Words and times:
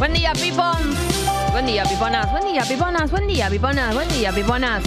Buen 0.00 0.14
día, 0.14 0.32
pipons. 0.32 0.96
Buen 1.52 1.66
día, 1.66 1.82
piponas. 1.84 2.32
Buen 2.32 2.46
día, 2.46 2.62
piponas. 2.66 3.10
Buen 3.10 3.26
día, 3.26 3.50
piponas. 3.50 3.94
Buen 3.94 4.08
día, 4.08 4.32
piponas. 4.32 4.82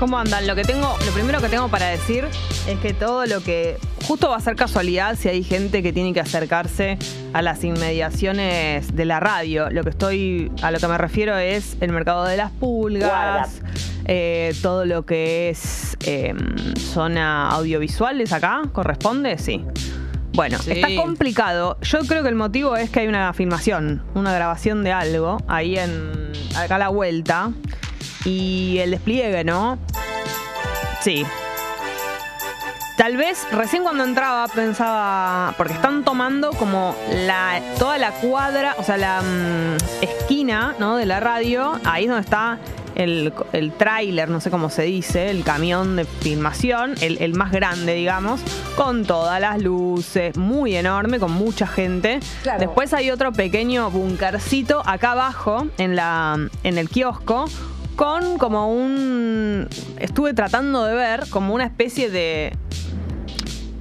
¿Cómo 0.00 0.18
andan? 0.18 0.44
Lo 0.44 0.56
que 0.56 0.64
tengo, 0.64 0.98
lo 1.06 1.12
primero 1.12 1.40
que 1.40 1.48
tengo 1.48 1.68
para 1.68 1.86
decir 1.86 2.24
es 2.66 2.76
que 2.80 2.92
todo 2.92 3.26
lo 3.26 3.44
que 3.44 3.78
justo 4.08 4.28
va 4.28 4.38
a 4.38 4.40
ser 4.40 4.56
casualidad 4.56 5.16
si 5.16 5.28
hay 5.28 5.44
gente 5.44 5.84
que 5.84 5.92
tiene 5.92 6.12
que 6.12 6.18
acercarse 6.18 6.98
a 7.32 7.42
las 7.42 7.62
inmediaciones 7.62 8.96
de 8.96 9.04
la 9.04 9.20
radio. 9.20 9.70
Lo 9.70 9.84
que 9.84 9.90
estoy, 9.90 10.50
a 10.62 10.72
lo 10.72 10.80
que 10.80 10.88
me 10.88 10.98
refiero 10.98 11.38
es 11.38 11.76
el 11.80 11.92
mercado 11.92 12.24
de 12.24 12.36
las 12.36 12.50
pulgas, 12.50 13.62
eh, 14.06 14.52
todo 14.62 14.84
lo 14.84 15.06
que 15.06 15.48
es 15.50 15.96
eh, 16.04 16.34
zona 16.92 17.50
audiovisuales 17.50 18.32
acá, 18.32 18.62
¿corresponde? 18.72 19.38
Sí. 19.38 19.64
Bueno, 20.36 20.58
Sí. 20.58 20.72
está 20.72 20.88
complicado. 21.02 21.78
Yo 21.80 21.98
creo 22.00 22.22
que 22.22 22.28
el 22.28 22.34
motivo 22.34 22.76
es 22.76 22.90
que 22.90 23.00
hay 23.00 23.08
una 23.08 23.32
filmación, 23.32 24.02
una 24.14 24.32
grabación 24.32 24.84
de 24.84 24.92
algo 24.92 25.38
ahí 25.48 25.78
en 25.78 26.30
acá 26.54 26.76
a 26.76 26.78
la 26.78 26.88
vuelta 26.88 27.50
y 28.24 28.76
el 28.80 28.90
despliegue, 28.92 29.44
¿no? 29.44 29.78
Sí. 31.00 31.24
Tal 32.98 33.16
vez 33.16 33.46
recién 33.52 33.82
cuando 33.82 34.04
entraba 34.04 34.46
pensaba, 34.48 35.54
porque 35.58 35.74
están 35.74 36.02
tomando 36.04 36.50
como 36.50 36.94
la 37.10 37.60
toda 37.78 37.98
la 37.98 38.10
cuadra, 38.12 38.74
o 38.78 38.82
sea, 38.82 38.96
la 38.96 39.20
mm, 39.22 39.76
esquina, 40.02 40.74
¿no? 40.78 40.96
De 40.96 41.04
la 41.06 41.20
radio, 41.20 41.78
ahí 41.84 42.04
es 42.04 42.08
donde 42.10 42.22
está 42.24 42.58
el, 42.96 43.32
el 43.52 43.72
tráiler, 43.72 44.28
no 44.28 44.40
sé 44.40 44.50
cómo 44.50 44.70
se 44.70 44.82
dice, 44.82 45.30
el 45.30 45.44
camión 45.44 45.96
de 45.96 46.04
filmación, 46.04 46.94
el, 47.00 47.18
el 47.18 47.34
más 47.34 47.52
grande, 47.52 47.94
digamos, 47.94 48.40
con 48.74 49.04
todas 49.04 49.40
las 49.40 49.62
luces, 49.62 50.36
muy 50.36 50.74
enorme, 50.74 51.20
con 51.20 51.30
mucha 51.30 51.66
gente. 51.66 52.18
Claro. 52.42 52.58
Después 52.58 52.92
hay 52.92 53.10
otro 53.10 53.32
pequeño 53.32 53.90
bunkercito 53.90 54.82
acá 54.84 55.12
abajo, 55.12 55.68
en, 55.78 55.94
la, 55.94 56.48
en 56.64 56.78
el 56.78 56.88
kiosco, 56.88 57.44
con 57.94 58.38
como 58.38 58.72
un... 58.72 59.68
Estuve 59.98 60.34
tratando 60.34 60.84
de 60.84 60.94
ver 60.94 61.28
como 61.30 61.54
una 61.54 61.64
especie 61.64 62.10
de... 62.10 62.56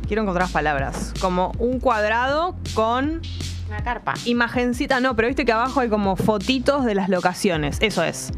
Quiero 0.08 0.22
encontrar 0.22 0.50
palabras. 0.50 1.14
Como 1.20 1.52
un 1.58 1.80
cuadrado 1.80 2.56
con 2.76 3.22
Una 3.68 3.84
carpa. 3.84 4.14
imagencita. 4.26 5.00
No, 5.00 5.16
pero 5.16 5.28
viste 5.28 5.46
que 5.46 5.52
abajo 5.52 5.80
hay 5.80 5.90
como 5.90 6.16
fotitos 6.16 6.86
de 6.86 6.96
las 6.96 7.10
locaciones. 7.10 7.78
Eso 7.82 8.04
es. 8.04 8.32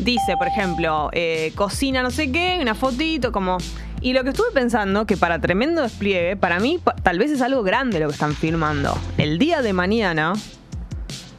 Dice, 0.00 0.36
por 0.38 0.46
ejemplo, 0.48 1.08
eh, 1.12 1.52
cocina 1.54 2.02
no 2.02 2.10
sé 2.10 2.30
qué, 2.32 2.58
una 2.60 2.74
fotito, 2.74 3.32
como... 3.32 3.56
Y 4.00 4.12
lo 4.12 4.22
que 4.22 4.30
estuve 4.30 4.48
pensando, 4.52 5.06
que 5.06 5.16
para 5.16 5.38
tremendo 5.40 5.80
despliegue, 5.80 6.36
para 6.36 6.60
mí 6.60 6.78
tal 7.02 7.18
vez 7.18 7.30
es 7.30 7.40
algo 7.40 7.62
grande 7.62 8.00
lo 8.00 8.08
que 8.08 8.12
están 8.12 8.34
filmando. 8.34 8.94
El 9.16 9.38
día 9.38 9.62
de 9.62 9.72
mañana 9.72 10.34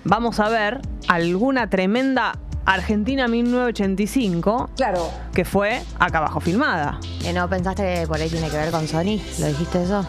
vamos 0.04 0.40
a 0.40 0.50
ver 0.50 0.82
alguna 1.08 1.70
tremenda 1.70 2.40
Argentina 2.66 3.28
1985 3.28 4.72
Claro. 4.76 5.12
que 5.36 5.46
fue 5.46 5.84
acá 6.00 6.18
abajo 6.18 6.40
filmada. 6.40 7.00
¿Que 7.22 7.34
no 7.34 7.48
pensaste 7.48 7.84
que 7.84 8.08
por 8.08 8.20
ahí 8.20 8.30
tiene 8.30 8.50
que 8.50 8.58
ver 8.58 8.72
con 8.72 8.88
Sony? 8.88 9.20
¿Lo 9.40 9.46
dijiste 9.48 9.84
eso? 9.84 10.04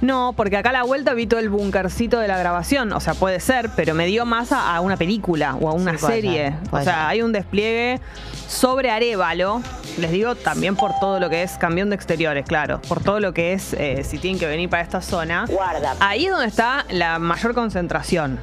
No, 0.00 0.32
porque 0.36 0.56
acá 0.56 0.70
a 0.70 0.72
la 0.72 0.82
vuelta 0.84 1.12
vi 1.14 1.26
todo 1.26 1.40
el 1.40 1.48
bunkercito 1.48 2.20
de 2.20 2.28
la 2.28 2.38
grabación. 2.38 2.92
O 2.92 3.00
sea, 3.00 3.14
puede 3.14 3.40
ser, 3.40 3.70
pero 3.74 3.94
me 3.94 4.06
dio 4.06 4.24
más 4.24 4.52
a, 4.52 4.76
a 4.76 4.80
una 4.80 4.96
película 4.96 5.56
o 5.60 5.68
a 5.68 5.72
una 5.72 5.98
Sí, 5.98 6.06
serie. 6.06 6.50
ser, 6.50 6.54
o 6.70 6.76
sea, 6.76 6.84
ser. 6.84 6.94
hay 6.94 7.22
un 7.22 7.32
despliegue 7.32 8.00
sobre 8.46 8.90
Arevalo. 8.90 9.60
Les 9.98 10.12
digo 10.12 10.36
también 10.36 10.76
por 10.76 10.92
todo 11.00 11.18
lo 11.18 11.28
que 11.28 11.42
es 11.42 11.58
camión 11.58 11.90
de 11.90 11.96
exteriores, 11.96 12.46
claro. 12.46 12.80
Por 12.82 13.02
todo 13.02 13.18
lo 13.18 13.34
que 13.34 13.52
es, 13.54 13.72
eh, 13.74 14.04
si 14.04 14.18
tienen 14.18 14.38
que 14.38 14.46
venir 14.46 14.70
para 14.70 14.82
esta 14.84 15.00
zona. 15.02 15.46
Guarda. 15.48 15.96
Ahí 15.98 16.26
es 16.26 16.30
donde 16.30 16.46
está 16.46 16.84
la 16.90 17.18
mayor 17.18 17.54
concentración 17.54 18.38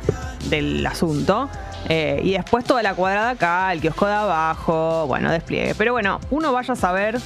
del 0.50 0.86
asunto. 0.86 1.50
Eh, 1.88 2.20
y 2.24 2.34
después 2.34 2.66
toda 2.66 2.84
la 2.84 2.96
cuadrada 2.96 3.30
acá, 3.30 3.72
el 3.72 3.80
kiosco 3.80 4.08
de 4.08 4.14
abajo, 4.14 5.06
bueno, 5.08 5.32
despliegue. 5.32 5.74
Pero 5.76 5.94
bueno, 5.94 6.20
uno 6.32 6.52
vaya 6.52 6.74
a 6.74 6.76
saber 6.76 7.18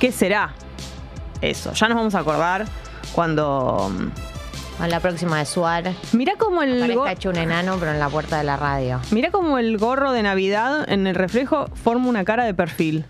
qué 0.00 0.10
será 0.10 0.54
eso. 1.42 1.74
Ya 1.74 1.88
nos 1.88 1.96
vamos 1.98 2.14
a 2.14 2.20
acordar 2.20 2.64
cuando... 3.12 3.90
A 4.80 4.86
la 4.86 5.00
próxima 5.00 5.38
de 5.38 5.44
Suar. 5.44 5.92
Mirá 6.12 6.34
como 6.38 6.62
el... 6.62 6.78
Parezca 6.80 7.12
hecho 7.12 7.30
un 7.30 7.36
enano, 7.36 7.76
pero 7.80 7.90
en 7.92 7.98
la 7.98 8.08
puerta 8.08 8.38
de 8.38 8.44
la 8.44 8.56
radio. 8.56 9.00
Mirá 9.10 9.30
como 9.32 9.58
el 9.58 9.76
gorro 9.76 10.12
de 10.12 10.22
Navidad 10.22 10.88
en 10.88 11.06
el 11.08 11.16
reflejo 11.16 11.66
forma 11.74 12.08
una 12.08 12.24
cara 12.24 12.44
de 12.44 12.54
perfil. 12.54 13.04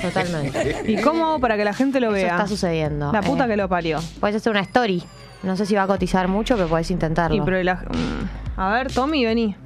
Totalmente. 0.00 0.84
¿Y 0.90 1.00
cómo 1.02 1.26
hago 1.26 1.38
para 1.40 1.56
que 1.58 1.64
la 1.64 1.74
gente 1.74 2.00
lo 2.00 2.06
Eso 2.08 2.14
vea? 2.14 2.30
está 2.36 2.46
sucediendo. 2.46 3.12
La 3.12 3.20
puta 3.20 3.44
Eh, 3.44 3.48
que 3.48 3.56
lo 3.56 3.68
parió. 3.68 3.98
Puedes 4.20 4.36
hacer 4.36 4.50
una 4.50 4.60
story. 4.60 5.02
No 5.42 5.56
sé 5.56 5.66
si 5.66 5.74
va 5.74 5.82
a 5.82 5.86
cotizar 5.86 6.28
mucho, 6.28 6.56
pero 6.56 6.68
puedes 6.68 6.90
intentarlo. 6.90 7.36
Y 7.36 7.40
pero 7.42 7.62
la- 7.62 7.74
mm, 7.74 8.58
a 8.60 8.72
ver, 8.72 8.92
Tommy, 8.92 9.24
vení. 9.26 9.56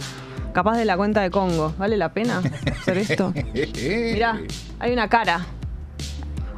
Capaz 0.53 0.76
de 0.78 0.86
la 0.86 0.97
cuenta 0.97 1.20
de 1.20 1.30
Congo. 1.30 1.74
¿Vale 1.78 1.97
la 1.98 2.12
pena 2.12 2.41
hacer 2.80 2.98
esto? 2.98 3.32
Mirá, 4.12 4.41
hay 4.80 4.92
una 4.92 5.08
cara. 5.08 5.44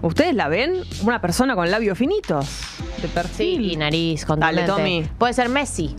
¿Ustedes 0.03 0.35
la 0.35 0.49
ven? 0.49 0.83
Una 1.03 1.21
persona 1.21 1.55
con 1.55 1.71
labios 1.71 1.99
finitos. 1.99 2.49
De 3.03 3.09
perfil. 3.09 3.65
Sí, 3.67 3.73
y 3.73 3.77
nariz, 3.77 4.25
con 4.25 4.41
Dale, 4.41 4.63
Tommy. 4.65 5.09
Puede 5.19 5.33
ser 5.33 5.49
Messi. 5.49 5.95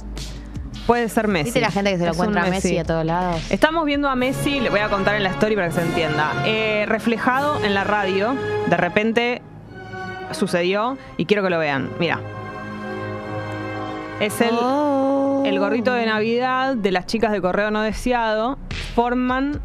Puede 0.87 1.07
ser 1.09 1.27
Messi. 1.27 1.45
¿Viste 1.45 1.61
la 1.61 1.69
gente 1.71 1.91
que 1.91 1.97
se 1.99 2.05
lo 2.05 2.11
Es 2.11 2.17
encuentra 2.17 2.43
a 2.45 2.49
Messi 2.49 2.77
a 2.77 2.83
todos 2.83 3.05
lados? 3.05 3.41
Estamos 3.51 3.85
viendo 3.85 4.09
a 4.09 4.15
Messi, 4.15 4.59
le 4.59 4.69
voy 4.69 4.79
a 4.79 4.89
contar 4.89 5.15
en 5.15 5.23
la 5.23 5.29
story 5.29 5.55
para 5.55 5.67
que 5.67 5.73
se 5.75 5.81
entienda. 5.81 6.31
Eh, 6.45 6.85
reflejado 6.87 7.63
en 7.63 7.73
la 7.73 7.83
radio, 7.83 8.35
de 8.67 8.77
repente 8.77 9.41
sucedió 10.31 10.97
y 11.17 11.25
quiero 11.25 11.43
que 11.43 11.49
lo 11.49 11.59
vean. 11.59 11.89
Mira. 11.99 12.19
Es 14.19 14.41
el, 14.41 14.49
Oh. 14.59 15.43
el 15.45 15.59
gorrito 15.59 15.93
de 15.93 16.05
Navidad 16.05 16.75
de 16.75 16.91
las 16.91 17.05
chicas 17.05 17.31
de 17.31 17.41
correo 17.41 17.71
no 17.71 17.81
deseado. 17.81 18.57
Forman 18.95 19.61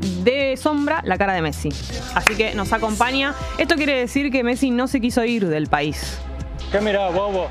de 0.00 0.56
sombra 0.56 1.00
la 1.04 1.18
cara 1.18 1.32
de 1.34 1.42
Messi. 1.42 1.68
Así 2.14 2.34
que 2.36 2.54
nos 2.54 2.72
acompaña. 2.72 3.34
Esto 3.58 3.74
quiere 3.76 3.94
decir 3.98 4.30
que 4.30 4.42
Messi 4.44 4.70
no 4.70 4.88
se 4.88 5.00
quiso 5.00 5.24
ir 5.24 5.46
del 5.48 5.66
país. 5.68 6.18
¿Qué 6.70 6.80
mirá, 6.80 7.08
bobo? 7.10 7.48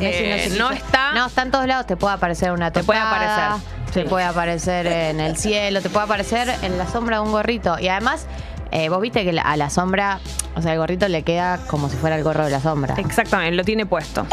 Messi 0.00 0.24
Eh, 0.24 0.54
no 0.58 0.70
está- 0.70 1.12
No, 1.14 1.26
está 1.26 1.42
en 1.42 1.50
todos 1.50 1.66
lados. 1.66 1.86
Te 1.86 1.96
puede 1.96 2.14
aparecer 2.14 2.52
una 2.52 2.70
Te 2.70 2.82
puede 2.82 3.00
aparecer, 3.00 3.62
Te 3.92 4.02
sí. 4.02 4.08
puede 4.08 4.24
aparecer 4.24 4.86
en 4.86 5.20
el 5.20 5.36
cielo. 5.36 5.80
Te 5.80 5.88
puede 5.90 6.04
aparecer 6.04 6.52
en 6.62 6.76
la 6.78 6.86
sombra 6.86 7.16
de 7.16 7.22
un 7.22 7.32
gorrito. 7.32 7.78
Y 7.78 7.88
además, 7.88 8.26
eh, 8.72 8.88
vos 8.88 9.00
viste 9.00 9.24
que 9.24 9.38
a 9.38 9.56
la 9.56 9.70
sombra, 9.70 10.18
o 10.54 10.62
sea, 10.62 10.72
el 10.72 10.78
gorrito 10.78 11.08
le 11.08 11.22
queda 11.22 11.58
como 11.68 11.88
si 11.88 11.96
fuera 11.96 12.16
el 12.16 12.24
gorro 12.24 12.44
de 12.44 12.50
la 12.50 12.60
sombra. 12.60 12.94
Exactamente, 12.98 13.54
lo 13.56 13.64
tiene 13.64 13.86
puesto. 13.86 14.26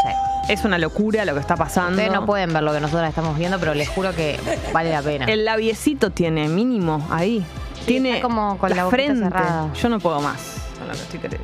Es 0.48 0.64
una 0.64 0.78
locura 0.78 1.24
lo 1.24 1.34
que 1.34 1.40
está 1.40 1.56
pasando. 1.56 1.92
Ustedes 1.92 2.12
no 2.12 2.26
pueden 2.26 2.52
ver 2.52 2.62
lo 2.62 2.72
que 2.72 2.80
nosotros 2.80 3.08
estamos 3.08 3.38
viendo, 3.38 3.58
pero 3.58 3.74
les 3.74 3.88
juro 3.88 4.14
que 4.14 4.38
vale 4.72 4.90
la 4.90 5.02
pena. 5.02 5.24
El 5.26 5.44
labiecito 5.44 6.10
tiene 6.10 6.48
mínimo 6.48 7.06
ahí. 7.10 7.44
tiene 7.86 8.16
está 8.16 8.22
como 8.22 8.58
con 8.58 8.70
la 8.74 8.86
frente. 8.88 9.24
cerrada. 9.24 9.72
Yo 9.74 9.88
no 9.88 9.98
puedo 10.00 10.20
más 10.20 10.56
con 10.78 10.88
lo 10.88 10.94
que 10.94 11.00
estoy 11.00 11.38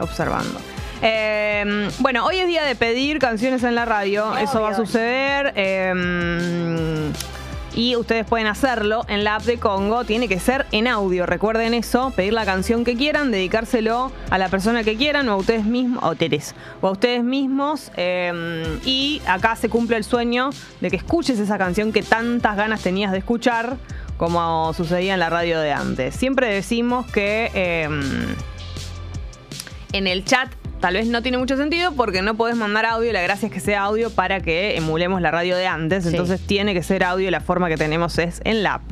observando. 0.00 0.58
Eh, 1.02 1.88
bueno, 1.98 2.26
hoy 2.26 2.38
es 2.38 2.46
día 2.46 2.64
de 2.64 2.74
pedir 2.74 3.18
canciones 3.18 3.62
en 3.62 3.74
la 3.74 3.84
radio. 3.84 4.36
Eso 4.36 4.60
va 4.60 4.70
a 4.70 4.74
suceder. 4.74 5.52
eh, 5.56 7.10
y 7.74 7.96
ustedes 7.96 8.26
pueden 8.26 8.46
hacerlo 8.46 9.04
en 9.08 9.24
la 9.24 9.36
app 9.36 9.42
de 9.42 9.58
Congo. 9.58 10.04
Tiene 10.04 10.28
que 10.28 10.40
ser 10.40 10.66
en 10.72 10.86
audio. 10.86 11.26
Recuerden 11.26 11.74
eso. 11.74 12.12
Pedir 12.14 12.32
la 12.32 12.44
canción 12.44 12.84
que 12.84 12.96
quieran, 12.96 13.30
dedicárselo 13.30 14.12
a 14.30 14.38
la 14.38 14.48
persona 14.48 14.84
que 14.84 14.96
quieran 14.96 15.28
o 15.28 15.32
a 15.32 15.36
ustedes 15.36 15.64
mismos, 15.64 16.02
o 16.04 16.14
Teres, 16.14 16.54
o 16.80 16.88
a 16.88 16.90
ustedes 16.92 17.22
mismos. 17.22 17.90
eh, 17.96 18.78
y 18.84 19.22
acá 19.26 19.56
se 19.56 19.68
cumple 19.68 19.96
el 19.96 20.04
sueño 20.04 20.50
de 20.80 20.90
que 20.90 20.96
escuches 20.96 21.38
esa 21.38 21.58
canción 21.58 21.92
que 21.92 22.02
tantas 22.02 22.56
ganas 22.56 22.82
tenías 22.82 23.12
de 23.12 23.18
escuchar, 23.18 23.76
como 24.16 24.72
sucedía 24.74 25.14
en 25.14 25.20
la 25.20 25.30
radio 25.30 25.60
de 25.60 25.72
antes. 25.72 26.14
Siempre 26.14 26.52
decimos 26.52 27.06
que 27.10 27.50
eh, 27.54 27.88
en 29.92 30.06
el 30.06 30.24
chat 30.24 30.52
tal 30.80 30.94
vez 30.94 31.06
no 31.06 31.22
tiene 31.22 31.38
mucho 31.38 31.56
sentido 31.56 31.92
porque 31.92 32.22
no 32.22 32.34
podés 32.34 32.56
mandar 32.56 32.86
audio. 32.86 33.12
La 33.12 33.22
gracia 33.22 33.46
es 33.46 33.52
que 33.52 33.60
sea 33.60 33.82
audio 33.82 34.10
para 34.10 34.40
que 34.40 34.76
emulemos 34.76 35.20
la 35.20 35.30
radio 35.30 35.56
de 35.56 35.66
antes. 35.66 36.04
Sí. 36.04 36.10
Entonces 36.10 36.40
tiene 36.40 36.74
que 36.74 36.82
ser 36.82 37.04
audio 37.04 37.28
y 37.28 37.30
la 37.30 37.40
forma 37.40 37.68
que 37.68 37.76
tenemos 37.76 38.18
es 38.18 38.40
en 38.44 38.62
la 38.62 38.74
app. 38.74 38.82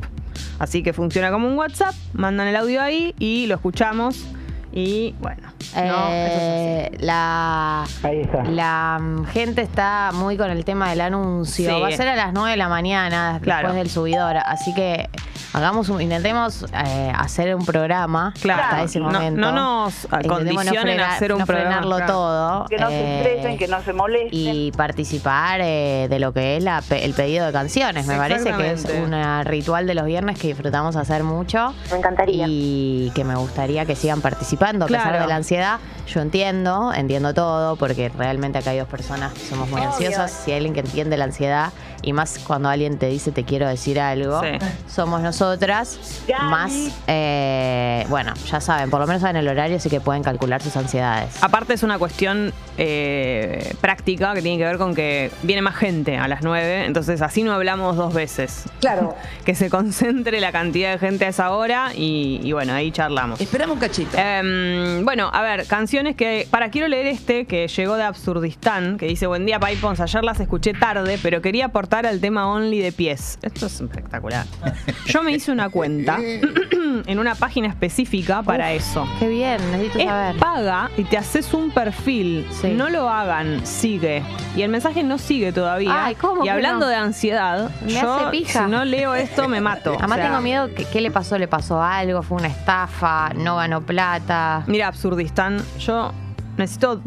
Así 0.59 0.83
que 0.83 0.93
funciona 0.93 1.31
como 1.31 1.47
un 1.47 1.57
WhatsApp. 1.57 1.95
Mandan 2.13 2.47
el 2.47 2.55
audio 2.55 2.81
ahí 2.81 3.15
y 3.19 3.47
lo 3.47 3.55
escuchamos. 3.55 4.25
Y 4.71 5.15
bueno, 5.19 5.41
no, 5.43 5.49
eso 5.49 5.81
es 5.81 5.81
Eh, 5.81 6.91
la, 6.99 7.83
Ahí 8.03 8.21
está. 8.21 8.43
la 8.43 8.99
mm, 9.01 9.25
gente 9.25 9.61
está 9.61 10.11
muy 10.13 10.37
con 10.37 10.51
el 10.51 10.63
tema 10.65 10.89
del 10.89 11.01
anuncio. 11.01 11.75
Sí. 11.75 11.81
Va 11.81 11.87
a 11.87 11.91
ser 11.91 12.07
a 12.07 12.15
las 12.15 12.33
9 12.33 12.51
de 12.51 12.57
la 12.57 12.69
mañana 12.69 13.39
Claro. 13.41 13.69
después 13.69 13.75
del 13.83 13.89
subidor. 13.89 14.37
Así 14.37 14.73
que 14.75 15.09
hagamos 15.53 15.89
un, 15.89 16.01
intentemos 16.01 16.65
eh, 16.85 17.11
hacer 17.17 17.55
un 17.55 17.65
programa 17.65 18.31
Claro. 18.39 18.61
hasta 18.63 18.83
ese 18.83 18.99
No- 18.99 19.05
momento. 19.09 19.41
no 19.41 19.51
nos 19.51 20.03
Intentemos 20.03 20.37
condicionen 20.55 20.99
a 20.99 21.13
hacer 21.15 21.33
un 21.33 21.39
no 21.39 21.45
programa, 21.47 21.69
frenarlo 21.71 21.95
claro. 21.97 22.13
todo. 22.13 22.65
Que 22.69 22.77
no 22.77 22.87
se 22.89 22.93
eh, 23.01 23.17
estresen, 23.17 23.57
que 23.57 23.67
no 23.67 23.81
se 23.81 23.93
molesten. 23.93 24.29
y 24.31 24.71
participar 24.73 25.61
eh, 25.63 26.07
de 26.09 26.19
lo 26.19 26.31
que 26.31 26.57
es 26.57 26.63
la 26.63 26.81
pe- 26.83 27.03
el 27.05 27.13
pedido 27.15 27.47
de 27.47 27.51
canciones. 27.51 28.05
Me 28.05 28.15
parece 28.17 28.53
que 28.53 28.67
es 28.71 28.81
Exactamente. 28.85 29.15
un 29.41 29.45
ritual 29.45 29.87
de 29.87 29.95
los 29.95 30.05
viernes 30.05 30.37
que 30.37 30.49
disfrutamos 30.49 30.95
hacer 30.95 31.23
mucho 31.23 31.73
Me 31.89 31.97
encantaría. 31.97 32.45
y 32.47 33.11
que 33.15 33.23
me 33.23 33.35
gustaría 33.35 33.85
que 33.85 33.95
sigan 33.95 34.21
participando. 34.59 34.85
a 34.85 34.87
pesar 34.87 35.03
Claro. 35.09 35.23
de 35.23 35.27
la 35.29 35.35
ansiedad. 35.37 35.79
Yo 36.07 36.21
entiendo, 36.21 36.93
entiendo 36.93 37.33
todo, 37.33 37.75
porque 37.75 38.09
realmente 38.09 38.57
acá 38.57 38.71
hay 38.71 38.79
dos 38.79 38.87
personas 38.87 39.33
que 39.33 39.39
somos 39.41 39.69
muy 39.69 39.81
ansiosas. 39.81 40.31
Si 40.31 40.51
hay 40.51 40.57
alguien 40.57 40.73
que 40.73 40.79
entiende 40.81 41.17
la 41.17 41.25
ansiedad, 41.25 41.71
y 42.01 42.13
más 42.13 42.39
cuando 42.39 42.69
alguien 42.69 42.97
te 42.97 43.07
dice 43.07 43.31
te 43.31 43.43
quiero 43.43 43.67
decir 43.67 43.99
algo, 43.99 44.41
Sí. 44.41 44.47
somos 44.87 45.21
nosotras. 45.21 46.23
Más, 46.49 46.71
eh, 47.07 48.05
bueno, 48.09 48.33
ya 48.49 48.61
saben, 48.61 48.89
por 48.89 48.99
lo 48.99 49.07
menos 49.07 49.21
saben 49.21 49.35
el 49.37 49.47
horario, 49.47 49.77
así 49.77 49.89
que 49.89 49.99
pueden 50.01 50.23
calcular 50.23 50.61
sus 50.61 50.75
ansiedades. 50.77 51.41
Aparte 51.43 51.73
es 51.73 51.83
una 51.83 51.97
cuestión 51.99 52.53
eh, 52.77 53.73
práctica 53.81 54.33
que 54.33 54.41
tiene 54.41 54.57
que 54.57 54.63
ver 54.65 54.77
con 54.77 54.95
que 54.95 55.31
viene 55.43 55.61
más 55.61 55.75
gente 55.75 56.17
a 56.17 56.27
las 56.27 56.41
9, 56.43 56.85
entonces 56.85 57.21
así 57.21 57.43
no 57.43 57.53
hablamos 57.53 57.95
dos 57.97 58.13
veces. 58.13 58.63
Claro. 58.79 59.15
Que 59.45 59.55
se 59.55 59.69
concentre 59.69 60.39
la 60.41 60.51
cantidad 60.51 60.91
de 60.91 60.99
gente 60.99 61.25
a 61.25 61.29
esa 61.29 61.51
hora 61.51 61.91
y, 61.95 62.39
y 62.43 62.51
bueno, 62.51 62.73
ahí 62.73 62.91
charlamos. 62.91 63.41
Esperamos 63.41 63.75
un 63.75 63.79
cachito. 63.79 64.15
Em, 64.17 65.03
bueno, 65.03 65.29
a 65.33 65.41
ver, 65.41 65.65
canciones 65.65 66.15
que. 66.15 66.47
Para, 66.51 66.69
quiero 66.69 66.87
leer 66.87 67.07
este 67.07 67.45
que 67.45 67.67
llegó 67.67 67.95
de 67.95 68.03
Absurdistán, 68.03 68.97
que 68.97 69.07
dice: 69.07 69.25
Buen 69.27 69.45
día, 69.45 69.59
Paipons. 69.59 69.99
Ayer 70.01 70.23
las 70.23 70.39
escuché 70.39 70.73
tarde, 70.73 71.17
pero 71.23 71.41
quería 71.41 71.69
al 71.89 72.19
tema 72.19 72.47
Only 72.47 72.79
de 72.79 72.91
pies. 72.91 73.39
Esto 73.41 73.65
es 73.65 73.81
espectacular. 73.81 74.45
Yo 75.07 75.23
me 75.23 75.31
hice 75.31 75.51
una 75.51 75.69
cuenta 75.69 76.17
en 77.05 77.19
una 77.19 77.35
página 77.35 77.67
específica 77.67 78.43
para 78.43 78.71
eso. 78.73 79.07
Qué 79.19 79.27
bien, 79.27 79.57
necesito 79.71 79.99
Es 79.99 80.05
saber. 80.05 80.37
paga 80.37 80.89
y 80.97 81.03
te 81.03 81.17
haces 81.17 81.53
un 81.53 81.71
perfil. 81.71 82.47
Sí. 82.51 82.69
No 82.69 82.89
lo 82.89 83.09
hagan, 83.09 83.65
sigue. 83.65 84.23
Y 84.55 84.61
el 84.61 84.69
mensaje 84.69 85.03
no 85.03 85.17
sigue 85.17 85.51
todavía. 85.51 86.05
Ay, 86.05 86.15
¿cómo 86.15 86.45
y 86.45 86.49
hablando 86.49 86.85
no? 86.85 86.89
de 86.89 86.95
ansiedad, 86.95 87.69
Me 87.83 87.93
yo 87.93 88.13
hace 88.13 88.31
pija. 88.31 88.65
si 88.65 88.71
no 88.71 88.85
leo 88.85 89.15
esto 89.15 89.47
me 89.47 89.59
mato. 89.61 89.93
Además 89.99 90.11
O 90.11 90.21
sea, 90.21 90.29
tengo 90.29 90.41
miedo, 90.41 90.73
que, 90.73 90.85
¿qué 90.85 91.01
le 91.01 91.11
pasó? 91.11 91.37
¿Le 91.37 91.47
pasó 91.47 91.81
algo? 91.81 92.21
¿Fue 92.21 92.37
una 92.37 92.47
estafa? 92.47 93.29
¿No 93.35 93.55
ganó 93.57 93.81
plata? 93.81 94.63
Mira, 94.67 94.87
Absurdistán, 94.87 95.63
yo 95.79 96.11
necesito 96.57 97.01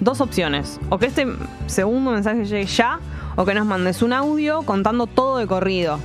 dos 0.00 0.20
opciones. 0.20 0.78
O 0.90 0.98
que 0.98 1.06
este 1.06 1.26
segundo 1.66 2.10
mensaje 2.10 2.44
llegue 2.44 2.66
ya, 2.66 2.98
o 3.36 3.44
que 3.44 3.54
nos 3.54 3.66
mandes 3.66 4.02
un 4.02 4.12
audio 4.12 4.62
contando 4.62 5.06
todo 5.06 5.38
de 5.38 5.46
corrido. 5.46 5.98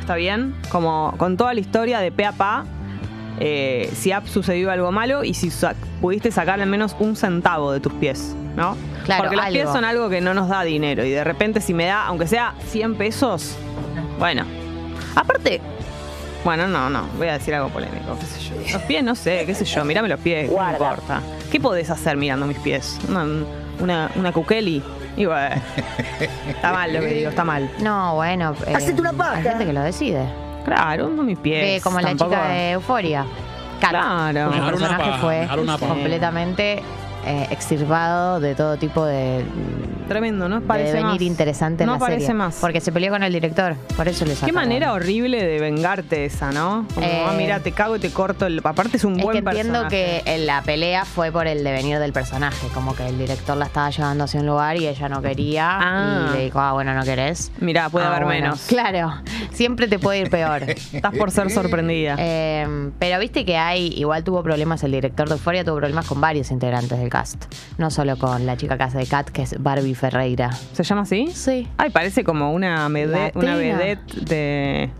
¿Está 0.00 0.14
bien? 0.14 0.54
Como 0.70 1.14
con 1.18 1.36
toda 1.36 1.52
la 1.54 1.60
historia 1.60 1.98
de 2.00 2.12
pe 2.12 2.24
a 2.24 2.32
pa. 2.32 2.64
eh, 3.38 3.92
si 3.94 4.12
ha 4.12 4.24
sucedido 4.26 4.70
algo 4.70 4.90
malo 4.92 5.22
y 5.22 5.34
si 5.34 5.50
sa- 5.50 5.74
pudiste 6.00 6.30
sacar 6.30 6.58
al 6.58 6.68
menos 6.70 6.96
un 6.98 7.16
centavo 7.16 7.70
de 7.70 7.80
tus 7.80 7.92
pies, 7.94 8.34
¿no? 8.56 8.76
Claro, 9.04 9.24
Porque 9.24 9.36
los 9.36 9.44
algo. 9.44 9.52
pies 9.54 9.68
son 9.70 9.84
algo 9.84 10.08
que 10.08 10.22
no 10.22 10.32
nos 10.32 10.48
da 10.48 10.62
dinero 10.62 11.04
y 11.04 11.10
de 11.10 11.22
repente 11.22 11.60
si 11.60 11.74
me 11.74 11.84
da, 11.84 12.06
aunque 12.06 12.26
sea 12.26 12.54
100 12.68 12.94
pesos, 12.94 13.54
bueno. 14.18 14.44
Aparte, 15.14 15.60
bueno, 16.46 16.66
no, 16.66 16.88
no, 16.88 17.02
voy 17.18 17.28
a 17.28 17.34
decir 17.34 17.54
algo 17.54 17.68
polémico, 17.68 18.16
qué 18.18 18.24
sé 18.26 18.40
yo. 18.40 18.72
Los 18.72 18.82
pies, 18.82 19.04
no 19.04 19.14
sé, 19.14 19.42
qué 19.44 19.54
sé 19.54 19.66
yo, 19.66 19.84
mirame 19.84 20.08
los 20.08 20.20
pies, 20.20 20.50
no 20.50 20.70
importa. 20.70 21.20
¿Qué 21.52 21.60
podés 21.60 21.90
hacer 21.90 22.16
mirando 22.16 22.46
mis 22.46 22.58
pies? 22.60 22.98
Una, 23.08 23.26
una, 23.80 24.10
una 24.16 24.32
kukeli. 24.32 24.82
Y 25.16 25.24
bueno, 25.24 25.56
está 26.48 26.72
mal 26.72 26.92
lo 26.92 27.00
que 27.00 27.06
digo, 27.06 27.30
está 27.30 27.44
mal. 27.44 27.70
No, 27.80 28.14
bueno. 28.16 28.54
eh, 28.66 28.74
Hacete 28.74 29.00
una 29.00 29.12
paja. 29.14 29.36
Hay 29.36 29.42
gente 29.42 29.64
que 29.66 29.72
lo 29.72 29.80
decide. 29.82 30.26
Claro, 30.64 31.08
no 31.08 31.22
mis 31.22 31.38
pies. 31.38 31.62
Ve, 31.76 31.80
como 31.82 32.00
la 32.00 32.08
tampoco- 32.08 32.32
chica 32.32 32.48
de 32.48 32.70
Euforia. 32.72 33.24
Kat. 33.80 33.90
Claro. 33.90 34.46
Su 34.46 34.50
Dejar 34.54 34.62
una 34.62 34.70
personaje 34.88 35.10
paja, 35.10 35.18
fue 35.18 35.48
una 35.62 35.78
paja. 35.78 35.92
completamente 35.94 36.82
eh, 37.26 37.46
extirpado 37.50 38.40
de 38.40 38.54
todo 38.54 38.76
tipo 38.76 39.04
de, 39.04 39.44
Tremendo, 40.08 40.48
¿no? 40.48 40.60
de 40.60 40.66
Parece 40.66 40.92
devenir 40.92 41.12
más. 41.14 41.22
interesante 41.22 41.82
en 41.82 41.88
no 41.88 41.94
la 41.94 41.98
parece 41.98 42.20
serie. 42.20 42.34
más. 42.34 42.58
Porque 42.60 42.80
se 42.80 42.92
peleó 42.92 43.10
con 43.12 43.22
el 43.24 43.32
director. 43.32 43.74
Por 43.96 44.06
eso 44.06 44.24
le 44.24 44.34
Qué 44.34 44.52
manera 44.52 44.92
horrible 44.92 45.44
de 45.44 45.58
vengarte 45.58 46.24
esa, 46.24 46.52
¿no? 46.52 46.86
Como, 46.94 47.04
Eh, 47.06 47.24
ah, 47.26 47.34
mira, 47.36 47.58
te 47.60 47.72
cago 47.72 47.96
y 47.96 47.98
te 47.98 48.10
corto. 48.10 48.46
El... 48.46 48.60
Aparte 48.62 48.96
es 48.98 49.04
un 49.04 49.18
Es 49.18 49.24
buen 49.24 49.32
que 49.44 49.50
entiendo 49.50 49.80
personaje. 49.82 50.22
que 50.24 50.34
en 50.34 50.46
la 50.46 50.62
pelea 50.62 51.04
fue 51.04 51.32
por 51.32 51.46
el 51.48 51.64
devenir 51.64 51.98
del 51.98 52.12
personaje, 52.12 52.68
como 52.72 52.94
que 52.94 53.06
el 53.06 53.18
director 53.18 53.56
la 53.56 53.66
estaba 53.66 53.90
llevando 53.90 54.24
hacia 54.24 54.38
un 54.40 54.46
lugar 54.46 54.76
y 54.76 54.86
ella 54.86 55.08
no 55.08 55.20
quería 55.20 55.78
Ah. 55.80 56.28
y 56.30 56.36
le 56.36 56.44
dijo, 56.44 56.60
ah, 56.60 56.72
bueno, 56.72 56.94
no 56.94 57.02
querés. 57.02 57.50
Mirá, 57.60 57.88
puede 57.88 58.06
Ah, 58.06 58.10
haber 58.10 58.24
bueno. 58.24 58.40
menos. 58.42 58.60
Claro, 58.68 59.12
siempre 59.52 59.88
te 59.88 59.98
puede 59.98 60.20
ir 60.20 60.30
peor. 60.30 60.62
Estás 60.92 61.14
por 61.16 61.30
ser 61.32 61.50
sorprendida. 61.50 62.14
Eh, 62.18 62.90
pero 63.00 63.18
viste 63.18 63.44
que 63.44 63.56
hay, 63.56 63.88
igual 63.96 64.22
tuvo 64.22 64.42
problemas, 64.44 64.84
el 64.84 64.92
director 64.92 65.28
de 65.28 65.34
Euphoria 65.34 65.64
tuvo 65.64 65.76
problemas 65.76 66.06
con 66.06 66.20
varios 66.20 66.50
integrantes 66.52 66.98
del 66.98 67.08
No 67.78 67.90
solo 67.90 68.16
con 68.18 68.46
la 68.46 68.56
chica 68.56 68.76
que 68.76 68.84
hace 68.84 68.98
de 68.98 69.06
Kat, 69.06 69.28
que 69.30 69.42
es 69.42 69.54
Barbie 69.62 69.94
Ferreira. 69.94 70.50
¿Se 70.72 70.82
llama 70.82 71.02
así? 71.02 71.28
Sí. 71.34 71.68
Ay, 71.78 71.90
parece 71.90 72.24
como 72.24 72.52
una, 72.52 72.88
mede- 72.88 73.32
una 73.34 73.56
vedette 73.56 74.12
de. 74.24 74.90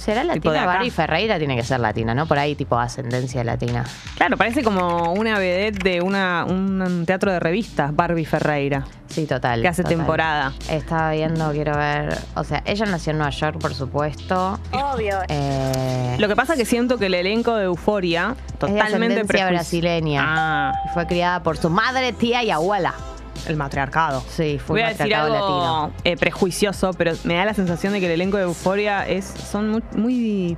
¿Será 0.00 0.22
Tipo 0.32 0.50
de 0.50 0.56
latina? 0.56 0.62
acá. 0.62 0.72
Barbie 0.78 0.90
Ferreira 0.90 1.38
tiene 1.38 1.56
que 1.56 1.62
ser 1.62 1.78
latina, 1.78 2.14
¿no? 2.14 2.24
Por 2.26 2.38
ahí 2.38 2.54
tipo 2.54 2.78
ascendencia 2.78 3.44
latina. 3.44 3.84
Claro, 4.16 4.36
parece 4.38 4.62
como 4.64 5.12
una 5.12 5.38
vedette 5.38 5.82
de 5.82 6.00
una, 6.00 6.46
un 6.48 7.04
teatro 7.06 7.30
de 7.30 7.38
revistas, 7.38 7.94
Barbie 7.94 8.24
Ferreira, 8.24 8.84
Sí, 9.08 9.26
total. 9.26 9.60
que 9.60 9.68
hace 9.68 9.82
total. 9.82 9.98
temporada. 9.98 10.52
Estaba 10.70 11.10
viendo, 11.12 11.50
quiero 11.52 11.76
ver. 11.76 12.16
O 12.34 12.44
sea, 12.44 12.62
ella 12.64 12.86
nació 12.86 13.10
en 13.10 13.18
Nueva 13.18 13.30
York, 13.30 13.58
por 13.60 13.74
supuesto. 13.74 14.58
Obvio. 14.72 15.18
Lo 16.18 16.28
que 16.28 16.36
pasa 16.36 16.54
es 16.54 16.58
que 16.58 16.64
siento 16.64 16.96
que 16.98 17.06
el 17.06 17.14
elenco 17.14 17.54
de 17.56 17.64
Euforia, 17.64 18.34
totalmente 18.58 18.82
ascendencia 19.20 19.24
prejuici- 19.24 19.50
brasileña. 19.50 20.22
Ah, 20.26 20.72
Fue 20.94 21.06
criada 21.06 21.42
por 21.42 21.56
su 21.58 21.68
madre, 21.68 22.12
tía 22.14 22.42
y 22.42 22.50
abuela. 22.50 22.94
El 23.46 23.56
matriarcado. 23.56 24.22
Sí, 24.28 24.58
fue 24.58 24.74
Voy 24.74 24.80
un 24.80 24.86
a 24.86 24.88
decir 24.90 25.00
matriarcado 25.06 25.34
algo 25.34 25.82
latino. 25.88 26.00
eh, 26.04 26.16
prejuicioso, 26.16 26.92
pero 26.94 27.12
me 27.24 27.34
da 27.34 27.44
la 27.44 27.54
sensación 27.54 27.92
de 27.92 28.00
que 28.00 28.06
el 28.06 28.12
elenco 28.12 28.36
de 28.36 28.44
Euforia 28.44 29.06
es, 29.08 29.24
son 29.24 29.70
muy, 29.70 29.82
muy 29.96 30.56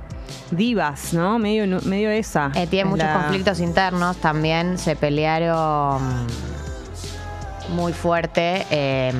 divas, 0.51 1.13
¿no? 1.13 1.39
Medio, 1.39 1.79
medio 1.83 2.09
esa. 2.09 2.51
Eh, 2.55 2.67
tiene 2.67 2.83
Es 2.83 2.89
muchos 2.89 3.07
la- 3.07 3.13
conflictos 3.13 3.59
internos. 3.59 4.17
También 4.17 4.77
se 4.77 4.95
pelearon 4.95 6.01
muy 7.69 7.93
fuerte. 7.93 8.65
eh, 8.69 9.11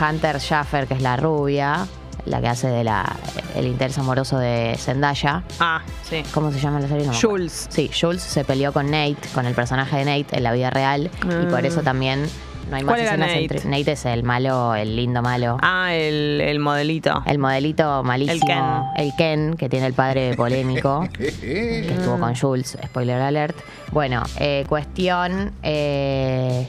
Hunter 0.00 0.40
Schaffer, 0.40 0.88
que 0.88 0.94
es 0.94 1.02
la 1.02 1.16
rubia, 1.16 1.86
la 2.26 2.40
que 2.40 2.48
hace 2.48 2.66
de 2.66 2.82
la 2.82 3.14
el 3.54 3.66
interés 3.68 3.96
amoroso 3.98 4.38
de 4.38 4.74
Zendaya. 4.76 5.44
Ah, 5.60 5.82
sí. 6.02 6.24
¿Cómo 6.34 6.50
se 6.50 6.58
llama 6.58 6.80
la 6.80 6.88
serie? 6.88 7.06
No. 7.06 7.12
Jules. 7.14 7.66
Sí, 7.70 7.88
Jules 7.98 8.20
se 8.22 8.42
peleó 8.44 8.72
con 8.72 8.86
Nate, 8.90 9.16
con 9.34 9.46
el 9.46 9.54
personaje 9.54 9.98
de 9.98 10.04
Nate 10.04 10.36
en 10.36 10.42
la 10.42 10.52
vida 10.52 10.70
real. 10.70 11.10
Y 11.22 11.46
por 11.46 11.64
Ah. 11.64 11.68
eso 11.68 11.82
también 11.82 12.26
no 12.70 12.76
hay 12.76 12.82
más 12.82 12.92
¿Cuál 12.92 13.00
era 13.00 13.10
escenas 13.10 13.28
Nate? 13.28 13.42
entre. 13.42 13.64
Nate 13.70 13.92
es 13.92 14.04
el 14.06 14.22
malo, 14.22 14.74
el 14.74 14.96
lindo 14.96 15.22
malo. 15.22 15.58
Ah, 15.62 15.94
el, 15.94 16.40
el 16.40 16.58
modelito. 16.58 17.22
El 17.26 17.38
modelito 17.38 18.02
malísimo. 18.02 18.92
El 18.96 19.04
El 19.06 19.12
Ken, 19.16 19.54
que 19.54 19.68
tiene 19.68 19.86
el 19.86 19.94
padre 19.94 20.34
polémico. 20.36 21.08
que 21.18 21.88
estuvo 21.90 22.18
con 22.18 22.34
Jules, 22.34 22.76
spoiler 22.86 23.20
alert. 23.20 23.56
Bueno, 23.92 24.22
eh, 24.38 24.64
cuestión. 24.68 25.52
eh, 25.62 26.66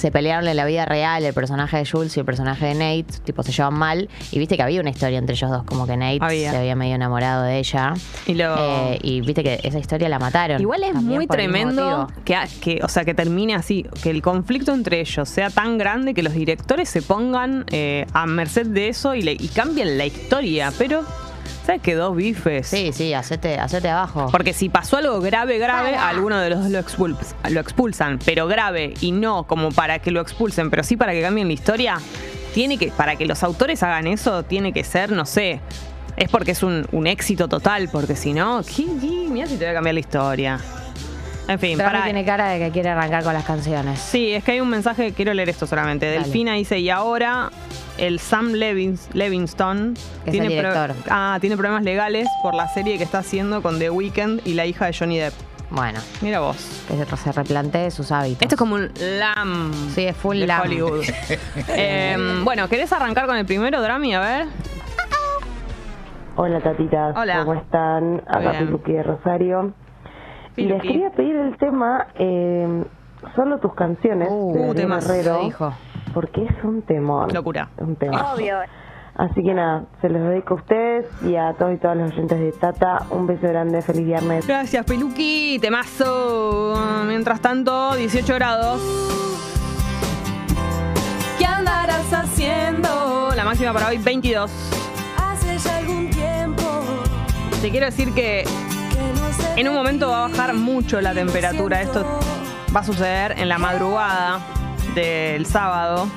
se 0.00 0.10
pelearon 0.10 0.48
en 0.48 0.56
la 0.56 0.64
vida 0.64 0.84
real 0.86 1.24
el 1.24 1.34
personaje 1.34 1.76
de 1.76 1.86
Jules 1.86 2.16
y 2.16 2.20
el 2.20 2.26
personaje 2.26 2.66
de 2.66 2.74
Nate, 2.74 3.20
tipo 3.24 3.42
se 3.42 3.52
llevan 3.52 3.74
mal. 3.74 4.08
Y 4.32 4.38
viste 4.38 4.56
que 4.56 4.62
había 4.62 4.80
una 4.80 4.90
historia 4.90 5.18
entre 5.18 5.34
ellos 5.34 5.50
dos, 5.50 5.62
como 5.64 5.86
que 5.86 5.96
Nate 5.96 6.18
Había. 6.20 6.50
se 6.50 6.56
había 6.56 6.74
medio 6.74 6.94
enamorado 6.94 7.42
de 7.44 7.58
ella. 7.58 7.94
Y 8.26 8.34
lo- 8.34 8.56
Eh, 8.58 8.98
y 9.02 9.20
viste 9.20 9.42
que 9.42 9.60
esa 9.62 9.78
historia 9.78 10.08
la 10.08 10.18
mataron. 10.18 10.60
Igual 10.60 10.82
es 10.84 10.94
muy 10.94 11.26
tremendo 11.26 12.08
que, 12.24 12.36
que, 12.60 12.80
o 12.82 12.88
sea, 12.88 13.04
que 13.04 13.14
termine 13.14 13.54
así, 13.54 13.84
que 14.02 14.10
el 14.10 14.22
conflicto 14.22 14.72
entre 14.72 15.00
ellos 15.00 15.28
sea 15.28 15.50
tan 15.50 15.78
grande 15.78 16.14
que 16.14 16.22
los 16.22 16.32
directores 16.32 16.88
se 16.88 17.02
pongan 17.02 17.64
eh, 17.70 18.06
a 18.12 18.26
merced 18.26 18.66
de 18.66 18.88
eso 18.88 19.14
y, 19.14 19.22
le, 19.22 19.32
y 19.32 19.48
cambien 19.48 19.98
la 19.98 20.06
historia. 20.06 20.72
Pero, 20.78 21.02
¿sabes 21.64 21.82
qué? 21.82 21.94
Dos 21.94 22.16
bifes. 22.16 22.66
Sí, 22.66 22.92
sí, 22.92 23.14
hacete, 23.14 23.58
hacete 23.58 23.88
abajo. 23.88 24.28
Porque 24.30 24.52
si 24.52 24.68
pasó 24.68 24.96
algo 24.96 25.20
grave, 25.20 25.58
grave, 25.58 25.94
alguno 25.94 26.38
de 26.38 26.50
los 26.50 26.60
dos 26.70 26.70
lo, 26.70 27.50
lo 27.50 27.60
expulsan. 27.60 28.18
Pero 28.24 28.46
grave 28.46 28.94
y 29.00 29.12
no 29.12 29.44
como 29.44 29.70
para 29.70 29.98
que 29.98 30.10
lo 30.10 30.20
expulsen, 30.20 30.70
pero 30.70 30.82
sí 30.82 30.96
para 30.96 31.12
que 31.12 31.22
cambien 31.22 31.46
la 31.48 31.54
historia, 31.54 31.98
tiene 32.54 32.78
que, 32.78 32.88
para 32.88 33.16
que 33.16 33.26
los 33.26 33.42
autores 33.42 33.82
hagan 33.82 34.06
eso, 34.06 34.42
tiene 34.42 34.72
que 34.72 34.84
ser, 34.84 35.12
no 35.12 35.24
sé. 35.26 35.60
Es 36.16 36.28
porque 36.28 36.50
es 36.50 36.62
un, 36.62 36.86
un 36.92 37.06
éxito 37.06 37.48
total, 37.48 37.88
porque 37.90 38.16
si 38.16 38.32
no. 38.32 38.62
Mirá 39.30 39.46
si 39.46 39.56
te 39.56 39.64
voy 39.64 39.70
a 39.70 39.74
cambiar 39.74 39.94
la 39.94 40.00
historia. 40.00 40.60
En 41.48 41.58
fin, 41.58 41.76
Pero 41.76 41.90
para. 41.90 42.04
tiene 42.04 42.24
cara 42.24 42.48
de 42.50 42.58
que 42.58 42.70
quiere 42.70 42.90
arrancar 42.90 43.24
con 43.24 43.32
las 43.32 43.44
canciones. 43.44 43.98
Sí, 43.98 44.32
es 44.32 44.44
que 44.44 44.52
hay 44.52 44.60
un 44.60 44.68
mensaje, 44.68 45.12
quiero 45.12 45.34
leer 45.34 45.48
esto 45.48 45.66
solamente. 45.66 46.06
Dale. 46.06 46.20
Delfina 46.20 46.54
dice, 46.54 46.78
y 46.78 46.90
ahora 46.90 47.50
el 48.00 48.18
Sam 48.18 48.52
Levins, 48.52 49.08
Levingston 49.14 49.94
Que 50.24 50.30
es 50.30 50.36
el 50.36 50.42
pro- 50.46 50.48
director. 50.48 50.94
ah, 51.10 51.38
tiene 51.40 51.56
problemas 51.56 51.84
legales 51.84 52.26
por 52.42 52.54
la 52.54 52.66
serie 52.68 52.98
que 52.98 53.04
está 53.04 53.18
haciendo 53.18 53.62
con 53.62 53.78
The 53.78 53.90
Weeknd 53.90 54.40
y 54.46 54.54
la 54.54 54.66
hija 54.66 54.86
de 54.86 54.92
Johnny 54.98 55.18
Depp. 55.18 55.34
Bueno, 55.70 56.00
Mira 56.20 56.40
vos. 56.40 56.56
que 56.88 57.16
se, 57.16 57.30
replantee 57.32 57.92
sus 57.92 58.10
hábitos. 58.10 58.42
Esto 58.42 58.56
es 58.56 58.58
como 58.58 58.74
un 58.74 58.90
lam. 59.18 59.70
Sí, 59.94 60.04
es 60.06 60.16
full 60.16 60.38
de 60.38 60.46
lam. 60.48 60.62
Hollywood. 60.62 61.04
Eh, 61.68 62.16
bueno, 62.42 62.68
¿querés 62.68 62.92
arrancar 62.92 63.26
con 63.26 63.36
el 63.36 63.46
primero, 63.46 63.80
Drami? 63.80 64.12
A 64.14 64.20
ver. 64.20 64.46
Hola 66.36 66.60
tatitas, 66.60 67.16
Hola. 67.16 67.44
¿cómo 67.44 67.54
están? 67.54 68.22
Acá. 68.26 68.58
Piluqui 68.58 68.92
de 68.92 69.02
Rosario. 69.02 69.72
Y 70.56 70.64
les 70.64 70.82
quería 70.82 71.10
pedir 71.10 71.36
el 71.36 71.56
tema 71.58 72.08
eh, 72.18 72.84
Solo 73.36 73.58
tus 73.58 73.74
canciones 73.74 74.28
Uh, 74.30 74.72
de 74.74 74.82
Herrero, 74.82 75.34
lo 75.38 75.44
dijo. 75.44 75.74
Porque 76.12 76.44
es 76.44 76.64
un 76.64 76.82
temor. 76.82 77.32
Locura. 77.32 77.70
Un 77.78 77.96
tema. 77.96 78.34
Así 79.16 79.42
que 79.42 79.52
nada, 79.52 79.84
se 80.00 80.08
los 80.08 80.22
dedico 80.22 80.54
a 80.54 80.56
ustedes 80.56 81.06
y 81.22 81.36
a 81.36 81.52
todos 81.52 81.74
y 81.74 81.76
todas 81.76 81.96
los 81.96 82.12
oyentes 82.12 82.40
de 82.40 82.52
Tata. 82.52 83.02
Un 83.10 83.26
beso 83.26 83.48
grande, 83.48 83.82
feliz 83.82 84.06
viernes. 84.06 84.46
Gracias, 84.46 84.84
Peluqui. 84.86 85.58
Temazo. 85.60 86.74
Mientras 87.06 87.40
tanto, 87.40 87.94
18 87.96 88.34
grados. 88.36 88.80
¿Qué 91.38 91.44
andarás 91.44 92.10
haciendo? 92.12 93.30
La 93.36 93.44
máxima 93.44 93.72
para 93.72 93.88
hoy, 93.88 93.98
22. 93.98 94.50
Hace 95.18 95.58
ya 95.58 95.76
algún 95.78 96.10
tiempo 96.10 96.62
Te 97.60 97.70
quiero 97.70 97.86
decir 97.86 98.14
que 98.14 98.44
en 99.56 99.68
un 99.68 99.74
momento 99.74 100.08
va 100.08 100.24
a 100.24 100.28
bajar 100.28 100.54
mucho 100.54 101.00
la 101.00 101.12
temperatura. 101.12 101.82
Esto 101.82 102.06
va 102.74 102.80
a 102.80 102.84
suceder 102.84 103.34
en 103.38 103.48
la 103.48 103.58
madrugada 103.58 104.40
del 104.94 105.46
sábado. 105.46 106.08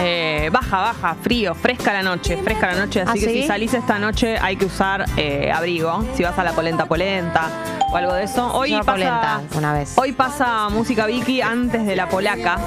Eh, 0.00 0.48
baja, 0.52 0.78
baja, 0.78 1.16
frío, 1.20 1.54
fresca 1.56 1.92
la 1.92 2.02
noche, 2.02 2.36
fresca 2.36 2.68
la 2.68 2.86
noche. 2.86 3.02
Así 3.02 3.10
¿Ah, 3.10 3.14
que 3.14 3.20
sí? 3.20 3.42
si 3.42 3.46
salís 3.48 3.74
esta 3.74 3.98
noche 3.98 4.38
hay 4.40 4.56
que 4.56 4.64
usar 4.66 5.04
eh, 5.16 5.50
abrigo. 5.52 6.04
Si 6.14 6.22
vas 6.22 6.38
a 6.38 6.44
la 6.44 6.52
polenta 6.52 6.86
polenta 6.86 7.48
o 7.90 7.96
algo 7.96 8.12
de 8.14 8.22
eso. 8.24 8.52
Hoy 8.54 8.70
Yo 8.70 8.78
pasa, 8.78 8.92
polenta 8.92 9.40
una 9.56 9.72
vez. 9.72 9.94
hoy 9.96 10.12
pasa 10.12 10.68
música 10.68 11.06
Vicky 11.06 11.40
antes 11.42 11.84
de 11.84 11.96
la 11.96 12.08
polaca. 12.08 12.58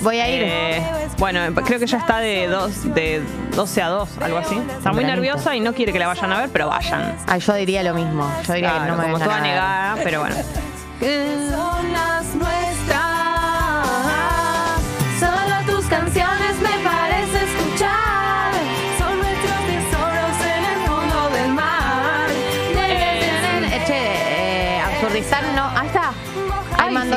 Voy 0.00 0.18
a 0.18 0.28
ir. 0.30 0.42
Eh, 0.44 0.82
bueno, 1.18 1.40
creo 1.62 1.78
que 1.78 1.86
ya 1.86 1.98
está 1.98 2.18
de, 2.18 2.48
dos, 2.48 2.92
de 2.94 3.22
12 3.54 3.82
a 3.82 3.88
2, 3.88 4.08
algo 4.22 4.38
así. 4.38 4.58
Está 4.76 4.92
muy 4.92 5.04
nerviosa 5.04 5.54
y 5.54 5.60
no 5.60 5.74
quiere 5.74 5.92
que 5.92 5.98
la 5.98 6.06
vayan 6.06 6.32
a 6.32 6.40
ver, 6.40 6.48
pero 6.50 6.68
vayan. 6.68 7.14
Ah, 7.28 7.36
yo 7.36 7.52
diría 7.54 7.82
lo 7.82 7.92
mismo. 7.94 8.28
Yo 8.46 8.54
diría 8.54 8.70
Claro, 8.70 8.84
que 8.84 8.90
no 8.92 8.96
me 8.96 9.02
como 9.12 9.18
toda 9.22 9.36
a 9.36 9.40
negada, 9.40 9.96
pero 10.02 10.20
bueno. 10.20 10.34
Son 11.00 11.92
las 11.92 12.34
nuestras. 12.34 13.11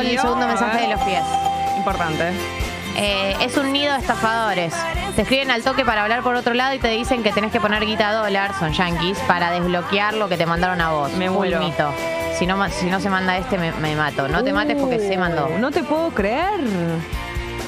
El 0.01 0.19
segundo 0.19 0.45
A 0.45 0.47
mensaje 0.47 0.81
de 0.81 0.87
los 0.89 1.01
pies. 1.01 1.23
Importante. 1.77 2.31
Eh, 2.97 3.35
es 3.41 3.57
un 3.57 3.73
nido 3.73 3.93
de 3.93 3.99
estafadores. 3.99 4.73
Te 5.15 5.21
escriben 5.23 5.51
al 5.51 5.63
toque 5.63 5.83
para 5.85 6.03
hablar 6.03 6.21
por 6.23 6.35
otro 6.35 6.53
lado 6.53 6.73
y 6.73 6.79
te 6.79 6.87
dicen 6.89 7.23
que 7.23 7.31
tenés 7.31 7.51
que 7.51 7.59
poner 7.59 7.85
guita 7.85 8.11
dólar, 8.13 8.53
son 8.57 8.71
yankees, 8.73 9.17
para 9.27 9.51
desbloquear 9.51 10.13
lo 10.13 10.29
que 10.29 10.37
te 10.37 10.45
mandaron 10.45 10.79
a 10.81 10.91
vos. 10.91 11.11
Me 11.13 11.29
muero. 11.29 11.59
mito. 11.59 11.93
Si 12.37 12.45
no, 12.45 12.57
ma- 12.57 12.69
si 12.69 12.85
no 12.87 12.99
se 12.99 13.09
manda 13.09 13.37
este, 13.37 13.57
me, 13.57 13.71
me 13.73 13.95
mato. 13.95 14.27
No 14.27 14.43
te 14.43 14.51
mates 14.53 14.77
porque 14.79 14.99
se 14.99 15.17
mandó. 15.17 15.47
Uh, 15.47 15.59
No 15.59 15.71
te 15.71 15.83
puedo 15.83 16.09
creer. 16.11 16.59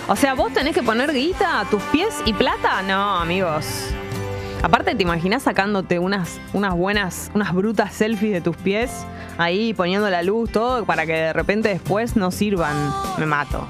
O 0.10 0.16
sea, 0.16 0.34
vos 0.34 0.54
tenés 0.54 0.74
que 0.74 0.84
poner 0.84 1.12
guita 1.14 1.60
a 1.62 1.66
tus 1.66 1.82
pies 1.84 2.14
y 2.26 2.34
plata. 2.34 2.82
No, 2.82 3.18
amigos. 3.20 3.66
Aparte, 4.64 4.96
¿te 4.96 5.04
imaginas 5.04 5.44
sacándote 5.44 6.00
unas, 6.00 6.40
unas 6.54 6.74
buenas, 6.76 7.32
unas 7.34 7.54
brutas 7.54 7.94
selfies 7.94 8.34
de 8.34 8.42
tus 8.42 8.58
pies? 8.58 8.92
Ahí 9.38 9.74
poniendo 9.74 10.10
la 10.10 10.24
luz, 10.24 10.52
todo, 10.52 10.84
para 10.86 11.06
que 11.06 11.14
de 11.14 11.34
repente 11.34 11.70
después 11.70 12.16
no 12.16 12.32
sirvan. 12.32 12.76
Me 13.18 13.26
mato. 13.26 13.68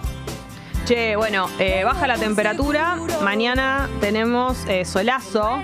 Che, 0.86 1.16
bueno, 1.18 1.48
eh, 1.60 1.84
baja 1.84 2.08
la 2.08 2.16
temperatura. 2.18 2.98
Mañana 3.22 3.90
tenemos 4.00 4.58
eh, 4.70 4.86
solazo 4.86 5.60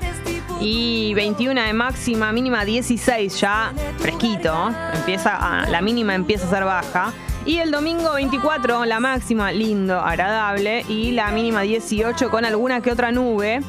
y 0.59 1.13
21 1.13 1.61
de 1.61 1.73
máxima, 1.73 2.31
mínima 2.33 2.65
16 2.65 3.39
ya, 3.39 3.71
fresquito. 3.99 4.71
Empieza 4.93 5.35
a- 5.35 5.65
la 5.69 5.81
mínima 5.81 6.13
empieza 6.15 6.45
a 6.47 6.49
ser 6.49 6.65
baja. 6.65 7.13
Y 7.45 7.57
el 7.59 7.71
domingo 7.71 8.13
24, 8.13 8.85
la 8.85 8.99
máxima, 8.99 9.51
lindo, 9.53 9.99
agradable. 9.99 10.85
Y 10.89 11.11
la 11.11 11.31
mínima 11.31 11.61
18 11.61 12.29
con 12.29 12.43
alguna 12.45 12.81
que 12.81 12.91
otra 12.91 13.11
nube. 13.11 13.61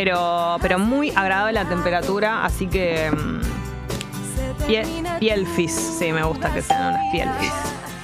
Pero, 0.00 0.58
pero 0.60 0.78
muy 0.78 1.10
agradable 1.16 1.54
la 1.54 1.64
temperatura, 1.64 2.44
así 2.44 2.66
que. 2.66 3.10
mm, 3.10 4.66
pie- 4.68 5.18
pielfis, 5.18 5.72
sí, 5.72 6.12
me 6.12 6.22
gusta 6.22 6.52
que 6.52 6.60
sean 6.60 6.88
unas 6.88 7.00
pielfis. 7.10 7.52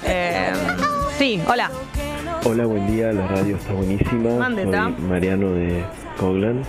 Eh, 0.06 0.52
sí, 1.18 1.42
hola. 1.46 1.70
Hola, 2.46 2.64
buen 2.64 2.86
día, 2.86 3.12
la 3.12 3.26
radio 3.26 3.56
está 3.56 3.74
buenísima. 3.74 4.36
Mándeta. 4.38 4.84
Soy 4.96 5.04
Mariano 5.06 5.50
de 5.50 5.84
Coglan 6.18 6.62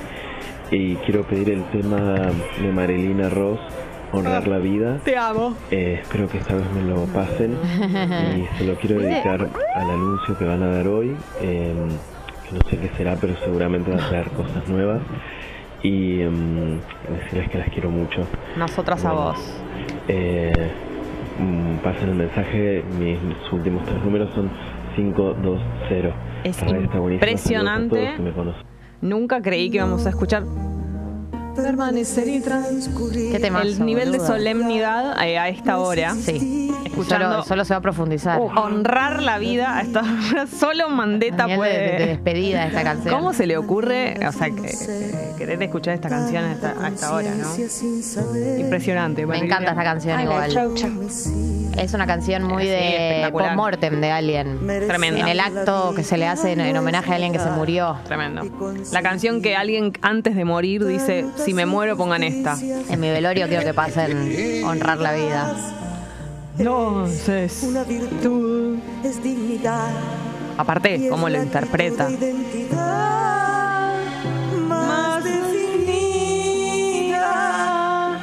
y 0.72 0.96
quiero 0.98 1.24
pedir 1.26 1.52
el 1.52 1.64
tema 1.72 2.00
de 2.62 2.72
Marilina 2.74 3.30
Ross, 3.30 3.62
Honrar 4.12 4.46
la 4.50 4.58
Vida. 4.58 5.00
Te 5.06 5.18
amo. 5.18 5.56
Eh, 5.72 6.00
espero 6.02 6.28
que 6.28 6.40
esta 6.40 6.56
vez 6.56 6.66
me 6.74 6.82
lo 6.82 7.06
pasen 7.06 7.58
y 7.64 8.58
se 8.58 8.66
lo 8.66 8.76
quiero 8.76 9.00
dedicar 9.02 9.48
al 9.76 9.90
anuncio 9.90 10.38
que 10.38 10.44
van 10.44 10.64
a 10.64 10.68
dar 10.68 10.88
hoy. 10.90 11.16
eh, 11.40 11.74
no 12.54 12.70
sé 12.70 12.78
qué 12.78 12.90
será, 12.96 13.16
pero 13.20 13.36
seguramente 13.44 13.92
va 13.92 13.98
a 13.98 14.10
traer 14.10 14.30
cosas 14.30 14.68
nuevas. 14.70 15.02
Y 15.82 16.22
em, 16.22 16.80
decirles 17.10 17.50
que 17.50 17.58
las 17.58 17.70
quiero 17.70 17.90
mucho. 17.90 18.26
Nosotras 18.58 19.04
a 19.04 19.12
vos. 19.12 19.62
Eh, 20.08 20.72
mm, 21.40 21.78
pasen 21.84 22.10
el 22.10 22.16
mensaje, 22.16 22.84
mis 22.98 23.20
últimos 23.52 23.84
tres 23.84 24.02
números 24.04 24.30
son 24.34 24.50
520. 24.96 26.14
Es 26.46 26.62
impresionante. 26.62 28.16
Nunca 29.02 29.42
creí 29.42 29.70
que 29.70 29.78
íbamos 29.78 30.06
a 30.06 30.10
escuchar 30.10 30.44
Permanecer 31.56 32.28
y 32.28 32.40
transcurrir. 32.42 33.32
¿Qué 33.32 33.40
temazo, 33.40 33.68
el 33.68 33.86
nivel 33.86 34.12
de 34.12 34.20
solemnidad 34.20 35.14
a 35.18 35.48
esta 35.50 35.80
hora. 35.80 36.16
Sí. 36.16 36.72
Escuchando 36.86 37.30
Solo, 37.32 37.44
solo 37.44 37.66
se 37.66 37.74
va 37.74 37.78
a 37.78 37.82
profundizar. 37.82 38.40
honrar 38.40 39.22
la 39.24 39.38
vida 39.40 39.78
a 39.78 39.82
esta 39.82 40.02
hora. 40.02 40.46
Solo 40.60 40.90
Mandeta 40.90 41.48
Nivel 41.48 41.60
de, 41.72 41.78
de 41.80 41.88
puede. 41.90 42.06
despedida 42.08 42.62
de 42.62 42.68
esta 42.68 42.84
canción. 42.84 43.14
¿Cómo 43.16 43.34
se 43.34 43.48
le 43.48 43.58
ocurre, 43.58 44.16
o 44.28 44.32
sea, 44.32 44.50
que, 44.50 44.62
que- 44.62 45.34
querer 45.38 45.62
escuchar 45.64 45.96
esta 45.96 46.10
canción 46.10 46.44
a 46.44 46.52
esta, 46.54 46.76
a 46.80 46.88
esta 46.90 47.14
hora, 47.14 47.32
no? 47.36 47.48
Impresionante. 48.60 49.26
Me 49.26 49.38
encanta 49.38 49.72
esta 49.72 49.84
canción 49.84 50.20
igual. 50.22 50.52
Es 51.78 51.94
una 51.96 52.06
canción 52.06 52.44
muy 52.44 52.64
Sí, 52.64 52.70
de 52.70 53.30
post-mortem 53.32 54.00
de 54.00 54.12
alguien. 54.12 54.60
Tremenda. 54.88 55.20
En 55.22 55.28
el 55.28 55.40
acto 55.40 55.94
que 55.96 56.04
se 56.04 56.18
le 56.18 56.28
hace 56.28 56.52
en, 56.52 56.62
en 56.62 56.78
homenaje 56.78 57.12
a 57.12 57.16
alguien 57.16 57.34
que 57.34 57.40
se 57.40 57.50
murió. 57.50 57.98
Tremendo. 58.06 58.44
La 58.92 59.02
canción 59.02 59.42
que 59.42 59.56
alguien 59.56 59.92
antes 60.04 60.36
de 60.36 60.46
morir 60.46 60.86
dice: 60.86 61.26
Si 61.46 61.54
me 61.54 61.66
muero, 61.66 61.96
pongan 61.98 62.24
esta. 62.24 62.58
En 62.90 63.00
mi 63.00 63.10
velorio 63.10 63.48
quiero 63.48 63.64
que 63.64 63.74
pasen 63.74 64.64
honrar 64.66 64.98
la 65.00 65.14
vida. 65.14 65.54
Entonces, 66.58 67.64
Una 67.64 67.84
virtud 67.84 68.78
es 69.04 69.22
dignidad. 69.24 69.90
aparte, 70.58 71.08
cómo 71.10 71.28
lo 71.30 71.42
interpreta. 71.42 72.08
Más 74.68 75.24
definida. 76.94 78.18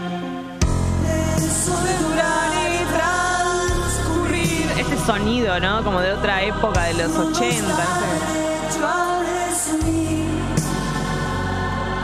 Eso 1.37 1.73
de 1.83 1.99
durar 1.99 2.53
y 2.55 2.85
transcurrir. 2.95 4.67
Este 4.79 4.97
sonido, 5.05 5.59
¿no? 5.61 5.83
Como 5.85 6.01
de 6.01 6.13
otra 6.13 6.43
época, 6.45 6.85
de 6.85 6.95
los 6.95 7.11
80, 7.17 7.37
no 7.37 7.75
sé. 7.75 8.40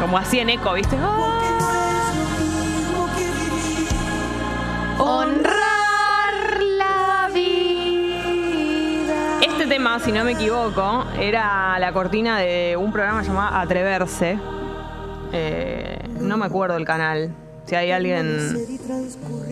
Como 0.06 0.18
así 0.18 0.38
en 0.38 0.50
eco, 0.50 0.72
¿viste? 0.72 0.94
vivir. 0.94 1.08
Honrar 5.00 6.62
la 6.78 7.28
vida. 7.34 9.40
Este 9.42 9.66
tema, 9.66 9.98
si 9.98 10.12
no 10.12 10.22
me 10.22 10.30
equivoco, 10.30 11.04
era 11.18 11.76
la 11.80 11.92
cortina 11.92 12.38
de 12.38 12.76
un 12.78 12.92
programa 12.92 13.24
llamado 13.24 13.56
Atreverse. 13.56 14.38
Eh, 15.32 15.98
no 16.20 16.36
me 16.36 16.46
acuerdo 16.46 16.76
el 16.76 16.84
canal. 16.84 17.34
Si 17.64 17.74
hay 17.74 17.90
alguien 17.90 18.56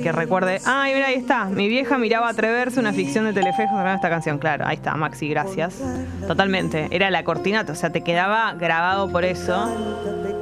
que 0.01 0.13
recuerde. 0.13 0.61
Ah, 0.65 0.85
mira, 0.87 1.09
ahí 1.09 1.17
está. 1.17 1.47
Mi 1.47 1.67
vieja 1.67 1.99
miraba 1.99 2.29
Atreverse, 2.29 2.79
una 2.79 2.93
ficción 2.93 3.25
de 3.25 3.33
Telefe 3.33 3.67
con 3.69 3.85
esta 3.89 4.09
canción. 4.09 4.39
Claro, 4.39 4.69
ahí 4.69 4.77
está, 4.77 4.95
Maxi, 4.95 5.29
gracias. 5.29 5.83
Totalmente. 6.29 6.87
Era 6.93 7.11
la 7.11 7.25
cortina, 7.25 7.67
o 7.69 7.75
sea, 7.75 7.91
te 7.91 8.03
quedaba 8.03 8.55
grabado 8.55 9.11
por 9.11 9.25
eso. 9.25 9.69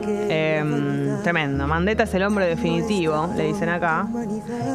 Em, 0.07 1.23
tremendo. 1.23 1.67
Mandeta 1.67 2.05
es 2.05 2.15
el 2.15 2.23
hombre 2.23 2.47
definitivo, 2.47 3.33
le 3.37 3.45
dicen 3.45 3.69
acá. 3.69 4.07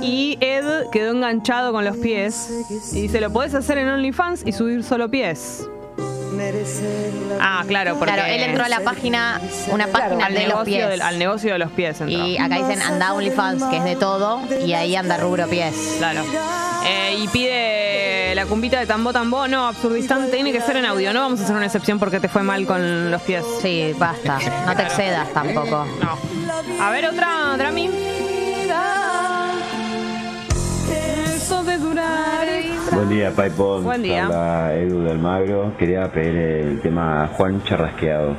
Y 0.01 0.37
Ed 0.41 0.85
quedó 0.91 1.11
enganchado 1.11 1.71
con 1.71 1.85
los 1.85 1.97
pies. 1.97 2.49
Y 2.93 3.01
dice, 3.03 3.21
lo 3.21 3.31
podés 3.31 3.53
hacer 3.53 3.77
en 3.77 3.87
OnlyFans 3.89 4.43
y 4.45 4.51
subir 4.51 4.83
solo 4.83 5.09
pies. 5.09 5.65
Ah, 7.39 7.63
claro, 7.67 7.95
porque 7.97 8.13
Claro, 8.13 8.31
él 8.31 8.43
entró 8.43 8.63
a 8.63 8.69
la 8.69 8.81
página, 8.81 9.41
una 9.71 9.87
página 9.87 10.25
al, 10.27 10.33
de 10.33 10.47
los 10.47 10.63
pies. 10.65 10.87
del, 10.87 11.01
al 11.01 11.17
negocio 11.17 11.51
de 11.53 11.59
los 11.59 11.71
pies 11.71 11.99
entró. 12.01 12.27
Y 12.27 12.37
acá 12.37 12.55
dicen 12.57 12.81
anda 12.81 13.13
OnlyFans, 13.13 13.63
que 13.65 13.77
es 13.77 13.83
de 13.83 13.95
todo, 13.95 14.41
y 14.65 14.73
ahí 14.73 14.95
anda 14.95 15.17
rubro 15.17 15.47
pies. 15.47 15.95
Claro. 15.97 16.21
Eh, 16.85 17.17
y 17.23 17.27
pide 17.29 17.86
la 18.37 18.45
cumbita 18.45 18.79
de 18.79 18.85
tambo 18.85 19.11
tambo. 19.11 19.47
No, 19.47 19.65
absurdistán, 19.67 20.29
tiene 20.29 20.51
que 20.51 20.61
ser 20.61 20.77
en 20.77 20.85
audio. 20.85 21.11
No 21.11 21.21
vamos 21.21 21.39
a 21.39 21.43
hacer 21.43 21.55
una 21.55 21.65
excepción 21.65 21.97
porque 21.97 22.19
te 22.19 22.27
fue 22.27 22.43
mal 22.43 22.67
con 22.67 23.09
los 23.09 23.19
pies. 23.23 23.43
Sí, 23.63 23.95
basta. 23.97 24.37
No 24.67 24.75
te 24.75 24.83
excedas 24.83 25.33
tampoco. 25.33 25.85
No. 26.01 26.83
A 26.85 26.91
ver, 26.91 27.05
otra, 27.07 27.55
Drami. 27.57 27.89
Eso 31.35 31.63
de 31.63 31.77
durar. 31.79 32.47
Buen 32.91 33.09
día, 33.09 33.31
Paipon. 33.31 33.83
Buen 33.83 34.03
día. 34.03 34.25
Habla 34.25 34.75
Edu 34.75 35.03
del 35.03 35.17
Magro. 35.17 35.75
Quería 35.79 36.11
pedir 36.11 36.35
el 36.37 36.81
tema 36.81 37.27
Juan 37.33 37.63
Charrasqueado. 37.63 38.35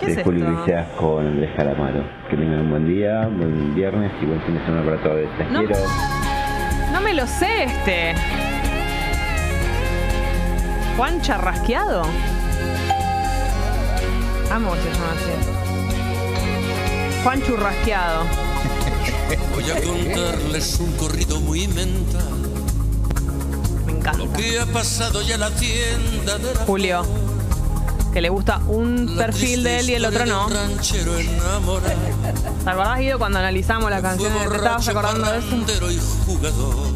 ¿Qué 0.00 0.06
es 0.06 0.16
de 0.16 0.24
Julio 0.24 0.44
esto? 0.46 0.60
Iglesias 0.62 0.86
con 0.98 1.26
Andrés 1.26 1.50
Calamaro. 1.56 2.04
Que 2.30 2.36
tengan 2.36 2.60
un 2.60 2.70
buen 2.70 2.86
día, 2.88 3.26
buen 3.30 3.74
viernes 3.74 4.12
y 4.22 4.24
buen 4.24 4.40
fin 4.42 4.54
de 4.54 4.64
semana 4.64 4.82
para 4.84 5.02
todos. 5.02 5.20
Les 5.38 5.50
No. 5.50 5.58
quiero. 5.60 5.80
No 6.92 7.00
me 7.02 7.12
lo 7.12 7.26
sé 7.26 7.64
este. 7.64 8.14
Juan 10.96 11.20
Charrasqueado. 11.20 12.04
Amo 14.50 14.72
que 14.72 14.80
se 14.80 14.90
llama 14.90 15.12
así. 15.12 15.32
Juan 17.22 17.42
Churrasqueado. 17.42 18.24
Voy 19.54 19.70
a 19.70 19.82
contarles 19.82 20.80
un 20.80 20.92
corrido 20.92 21.38
muy 21.40 21.68
mental. 21.68 22.32
Me 23.84 23.92
encanta. 23.92 24.38
¿Qué 24.38 24.58
ha 24.58 24.66
pasado 24.66 25.20
ya 25.20 25.34
en 25.34 25.40
la 25.40 25.50
tienda 25.50 26.38
de 26.38 26.54
la 26.54 26.60
Julio. 26.64 27.25
Que 28.16 28.22
le 28.22 28.30
gusta 28.30 28.62
un 28.68 29.14
La 29.14 29.26
perfil 29.26 29.62
de 29.62 29.80
él 29.80 29.90
y 29.90 29.94
el 29.96 30.06
otro 30.06 30.24
no. 30.24 30.46
¿Te 30.48 30.56
acordás, 32.70 32.98
Guido, 32.98 33.18
cuando 33.18 33.40
analizamos 33.40 33.90
la 33.90 34.00
canción? 34.00 34.32
¿Te 34.48 34.56
estabas 34.56 34.88
acordando 34.88 35.30
de 35.30 35.38
eso? 35.38 35.54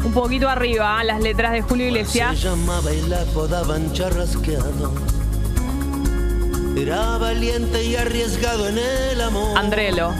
Un 0.03 0.13
poquito 0.13 0.49
arriba, 0.49 1.03
las 1.03 1.21
letras 1.21 1.51
de 1.51 1.61
Julio 1.61 1.89
Iglesias. 1.89 2.39
Se 2.39 2.47
llamaba 2.47 2.91
y 2.91 3.01
la 3.03 3.21
apodaban 3.21 3.93
charrasqueado. 3.93 4.91
Era 6.75 7.19
valiente 7.19 7.83
y 7.83 7.95
arriesgado 7.97 8.67
en 8.67 8.79
el 8.79 9.21
amor. 9.21 9.55
Andrelo. 9.59 10.11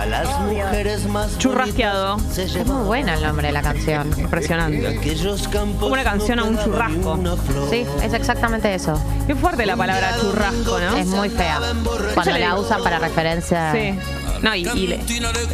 A 0.00 0.06
las 0.06 0.40
mujeres 0.40 1.04
más 1.04 1.36
Churrasqueado. 1.36 2.16
Es 2.34 2.66
muy 2.66 2.84
bueno 2.86 3.12
el 3.12 3.22
nombre 3.22 3.48
de 3.48 3.52
la 3.52 3.60
canción. 3.60 4.10
Impresionante. 4.18 4.98
Como 5.78 5.92
una 5.92 6.04
canción 6.04 6.38
a 6.38 6.44
un 6.44 6.58
churrasco. 6.58 7.18
Sí, 7.68 7.84
es 8.02 8.14
exactamente 8.14 8.74
eso. 8.74 8.98
Qué 9.26 9.34
fuerte 9.34 9.66
la 9.66 9.76
palabra 9.76 10.16
churrasco, 10.18 10.80
¿no? 10.80 10.96
Es 10.96 11.06
muy 11.06 11.28
fea. 11.28 11.60
Cuando 12.14 12.38
la 12.38 12.56
usan 12.56 12.82
para 12.82 12.98
referencia. 12.98 13.72
Sí. 13.74 13.98
No, 14.42 14.54
y, 14.54 14.66
y 14.74 14.86
le- 14.86 14.98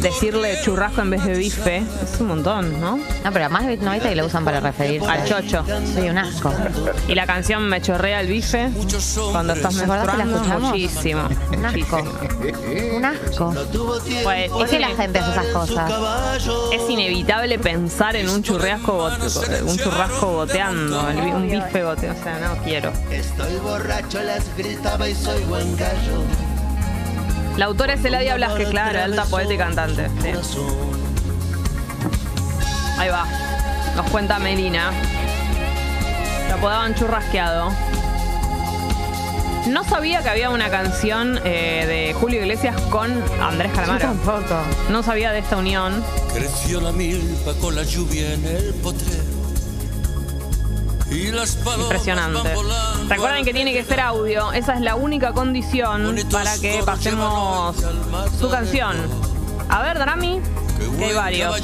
decirle 0.01 0.57
churrasco 0.63 1.01
en 1.01 1.09
vez 1.09 1.23
de 1.25 1.33
bife 1.37 1.77
es 1.77 2.19
un 2.21 2.27
montón, 2.27 2.79
¿no? 2.79 2.97
No, 2.97 3.31
pero 3.33 3.45
además 3.45 3.63
no 3.81 3.91
viste 3.91 4.09
que 4.09 4.15
lo 4.15 4.25
usan 4.25 4.45
para 4.45 4.59
referirse 4.59 5.07
Al 5.07 5.25
chocho. 5.25 5.63
Sí, 5.93 6.07
un 6.09 6.17
asco. 6.17 6.53
Y 7.07 7.15
la 7.15 7.25
canción 7.25 7.67
Me 7.67 7.81
chorrea 7.81 8.21
el 8.21 8.27
bife 8.27 8.69
cuando 9.31 9.53
estás 9.53 9.75
¿Te 9.75 9.83
acordás 9.83 10.11
que 10.11 10.17
la 10.17 10.25
menstruando 10.25 10.67
escuchamos? 10.67 10.69
muchísimo. 10.69 11.21
Un 11.57 11.65
asco. 11.65 12.03
Un 12.95 13.05
asco. 13.05 13.53
Pues, 14.23 14.49
¿Por 14.51 14.65
es, 14.65 14.69
qué 14.71 14.79
la 14.79 14.89
ine- 14.89 14.95
gente 14.95 15.19
hace 15.19 15.31
esas 15.31 15.45
cosas? 15.47 15.91
es 16.71 16.89
inevitable 16.89 17.59
pensar 17.59 18.15
en 18.15 18.29
un 18.29 18.41
churrasco 18.43 18.93
bote- 18.93 19.61
un 19.63 19.77
churrasco 19.77 20.27
boteando, 20.27 21.09
el 21.09 21.15
bi- 21.21 21.31
un 21.31 21.49
bife 21.49 21.83
boteando, 21.83 22.19
o 22.19 22.23
sea, 22.23 22.39
no 22.39 22.63
quiero. 22.63 22.91
Estoy 23.11 23.55
borracho, 23.61 24.21
les 24.23 24.43
gritaba 24.57 25.09
y 25.09 25.15
soy 25.15 25.43
buen 25.43 25.75
gallo. 25.75 26.23
La 27.57 27.65
autora 27.65 27.93
es 27.93 28.05
Eladia 28.05 28.35
Blasque, 28.35 28.65
claro, 28.65 29.01
alta 29.03 29.25
poeta 29.25 29.53
y 29.53 29.57
cantante. 29.57 30.09
sí. 30.43 30.59
Ahí 32.99 33.09
va. 33.09 33.25
Nos 33.95 34.09
cuenta 34.09 34.39
Melina. 34.39 34.91
Lo 36.49 36.55
apodaban 36.55 36.95
churrasqueado. 36.95 37.71
No 39.67 39.83
sabía 39.83 40.23
que 40.23 40.29
había 40.29 40.49
una 40.49 40.69
canción 40.69 41.39
eh, 41.43 41.85
de 41.87 42.13
Julio 42.13 42.39
Iglesias 42.41 42.79
con 42.89 43.11
Andrés 43.41 43.71
Calamaro. 43.73 43.99
tampoco. 43.99 44.55
No 44.89 45.03
sabía 45.03 45.31
de 45.31 45.39
esta 45.39 45.57
unión. 45.57 46.03
Creció 46.33 46.79
la 46.79 46.91
milpa 46.91 47.53
con 47.59 47.75
la 47.75 47.83
lluvia 47.83 48.33
en 48.33 48.45
el 48.45 48.73
potrero. 48.75 49.16
Impresionante. 51.09 52.53
Recuerden 53.07 53.45
que 53.45 53.53
tiene 53.53 53.73
que 53.73 53.83
ser 53.83 53.99
audio. 54.01 54.51
Esa 54.51 54.73
es 54.73 54.81
la 54.81 54.95
única 54.95 55.31
condición 55.33 56.15
para 56.31 56.57
que 56.57 56.81
pasemos 56.85 57.75
su 58.37 58.49
canción. 58.49 58.95
A 59.69 59.81
ver, 59.83 59.97
Drami, 59.99 60.41
Que 60.97 61.05
hay 61.05 61.13
varios. 61.13 61.61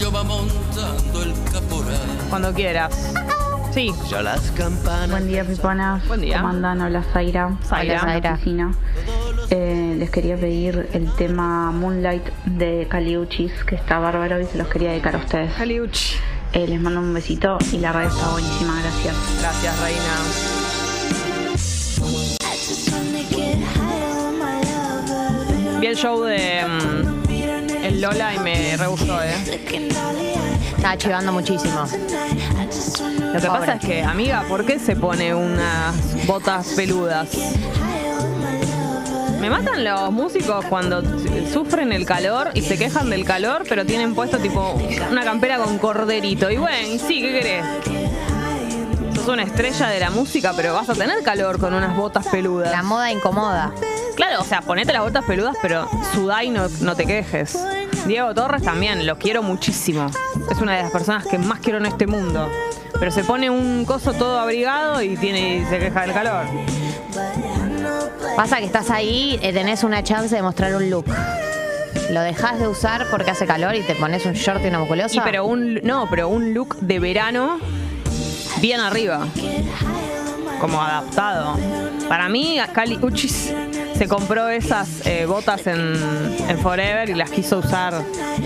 Cuando 2.30 2.54
quieras. 2.54 3.14
Sí, 3.74 3.92
Ya 4.08 4.22
las 4.22 4.52
campanas. 4.52 5.10
Buen 5.10 5.28
día, 5.28 5.44
Piponas. 5.44 6.08
Buen 6.08 6.22
día. 6.22 6.38
¿Cómo 6.38 6.50
andan? 6.50 6.80
Hola, 6.82 7.04
Zaira. 7.12 7.58
Zaira. 7.68 8.02
Hola, 8.04 8.38
Zaira. 8.38 8.72
Eh, 9.50 9.96
les 9.98 10.10
quería 10.12 10.38
pedir 10.38 10.90
el 10.94 11.12
tema 11.16 11.72
Moonlight 11.72 12.24
de 12.46 12.88
Caliuchis, 12.90 13.52
que 13.66 13.76
está 13.76 13.98
bárbaro 14.00 14.40
y 14.40 14.46
se 14.46 14.58
los 14.58 14.68
quería 14.68 14.92
dedicar 14.92 15.16
a 15.16 15.18
ustedes. 15.18 15.54
Caliuch. 15.54 16.18
Eh, 16.54 16.68
les 16.68 16.80
mando 16.80 17.00
un 17.00 17.14
besito 17.14 17.58
y 17.72 17.78
la 17.78 17.92
radio 17.92 18.10
está 18.10 18.30
buenísima. 18.30 18.80
Gracias. 18.82 19.16
Gracias, 19.42 19.80
Reina. 19.80 20.14
Vi 25.80 25.88
el 25.88 25.96
show 25.96 26.22
de 26.24 26.64
mm, 26.66 27.84
el 27.84 28.02
Lola 28.02 28.36
y 28.36 28.40
me 28.40 28.78
re 28.78 28.88
gustó, 28.88 29.22
¿eh? 29.22 29.34
Está 30.78 30.98
chivando 30.98 31.32
muchísimo. 31.32 31.86
Lo 33.34 33.40
que 33.40 33.48
Pobre. 33.48 33.60
pasa 33.60 33.74
es 33.74 33.82
que, 33.86 34.04
amiga, 34.04 34.44
¿por 34.48 34.66
qué 34.66 34.80
se 34.80 34.96
pone 34.96 35.34
unas 35.34 36.26
botas 36.28 36.68
peludas? 36.76 37.30
Me 39.44 39.50
matan 39.50 39.84
los 39.84 40.10
músicos 40.14 40.64
cuando 40.70 41.04
sufren 41.52 41.92
el 41.92 42.06
calor 42.06 42.52
y 42.54 42.62
se 42.62 42.78
quejan 42.78 43.10
del 43.10 43.26
calor, 43.26 43.66
pero 43.68 43.86
tienen 43.86 44.16
puesto 44.16 44.38
tipo 44.38 44.82
una 45.12 45.26
campera 45.26 45.58
con 45.58 45.80
corderito. 45.80 46.50
Y 46.50 46.56
bueno, 46.56 46.88
y 46.88 46.98
sí, 46.98 47.22
¿qué 47.22 47.34
querés? 47.34 47.66
Sos 49.16 49.28
una 49.28 49.44
estrella 49.44 49.90
de 49.90 50.00
la 50.00 50.12
música, 50.12 50.54
pero 50.56 50.74
vas 50.74 50.90
a 50.90 50.94
tener 50.94 51.22
calor 51.24 51.60
con 51.60 51.74
unas 51.74 51.94
botas 51.98 52.26
peludas. 52.28 52.72
La 52.72 52.84
moda 52.84 53.12
incomoda. 53.12 53.74
Claro, 54.16 54.40
o 54.40 54.46
sea, 54.46 54.62
ponete 54.62 54.94
las 54.94 55.02
botas 55.02 55.26
peludas, 55.26 55.58
pero 55.62 55.90
sudá 56.14 56.42
y 56.46 56.50
no, 56.50 56.70
no 56.80 56.96
te 56.96 57.06
quejes. 57.06 57.60
Diego 58.08 58.34
Torres 58.34 58.64
también, 58.64 59.06
lo 59.06 59.18
quiero 59.18 59.44
muchísimo. 59.44 60.10
Es 60.50 60.60
una 60.60 60.78
de 60.78 60.84
las 60.84 60.92
personas 60.94 61.28
que 61.28 61.38
más 61.38 61.60
quiero 61.60 61.80
en 61.80 61.88
este 61.88 62.08
mundo. 62.08 62.48
Pero 62.98 63.12
se 63.12 63.26
pone 63.26 63.50
un 63.50 63.84
coso 63.84 64.14
todo 64.14 64.40
abrigado 64.40 65.02
y 65.02 65.18
tiene 65.18 65.58
y 65.58 65.66
se 65.66 65.80
queja 65.80 66.04
del 66.04 66.14
calor. 66.14 66.46
Pasa 68.36 68.58
que 68.58 68.66
estás 68.66 68.90
ahí, 68.90 69.40
eh, 69.44 69.54
tenés 69.54 69.84
una 69.84 70.04
chance 70.04 70.36
de 70.36 70.42
mostrar 70.42 70.76
un 70.76 70.90
look. 70.90 71.06
Lo 72.10 72.22
dejas 72.22 72.60
de 72.60 72.68
usar 72.68 73.06
porque 73.12 73.32
hace 73.32 73.46
calor 73.46 73.76
y 73.76 73.82
te 73.82 73.94
pones 73.94 74.26
un 74.26 74.34
short 74.34 74.64
y 74.64 74.68
una 74.68 74.80
musculosa. 74.80 75.16
Y 75.16 75.20
pero 75.20 75.46
un 75.46 75.76
no, 75.84 76.08
pero 76.10 76.30
un 76.30 76.54
look 76.54 76.78
de 76.80 77.00
verano 77.00 77.60
bien 78.60 78.80
arriba. 78.80 79.28
Como 80.60 80.82
adaptado. 80.82 81.58
Para 82.08 82.28
mí, 82.28 82.58
Cali 82.74 82.98
Uchis 83.02 83.54
se 84.04 84.10
compró 84.10 84.50
esas 84.50 85.06
eh, 85.08 85.26
botas 85.26 85.66
en, 85.66 85.94
en 86.50 86.60
Forever 86.60 87.10
y 87.10 87.14
las 87.14 87.30
quiso 87.30 87.60
usar 87.60 88.02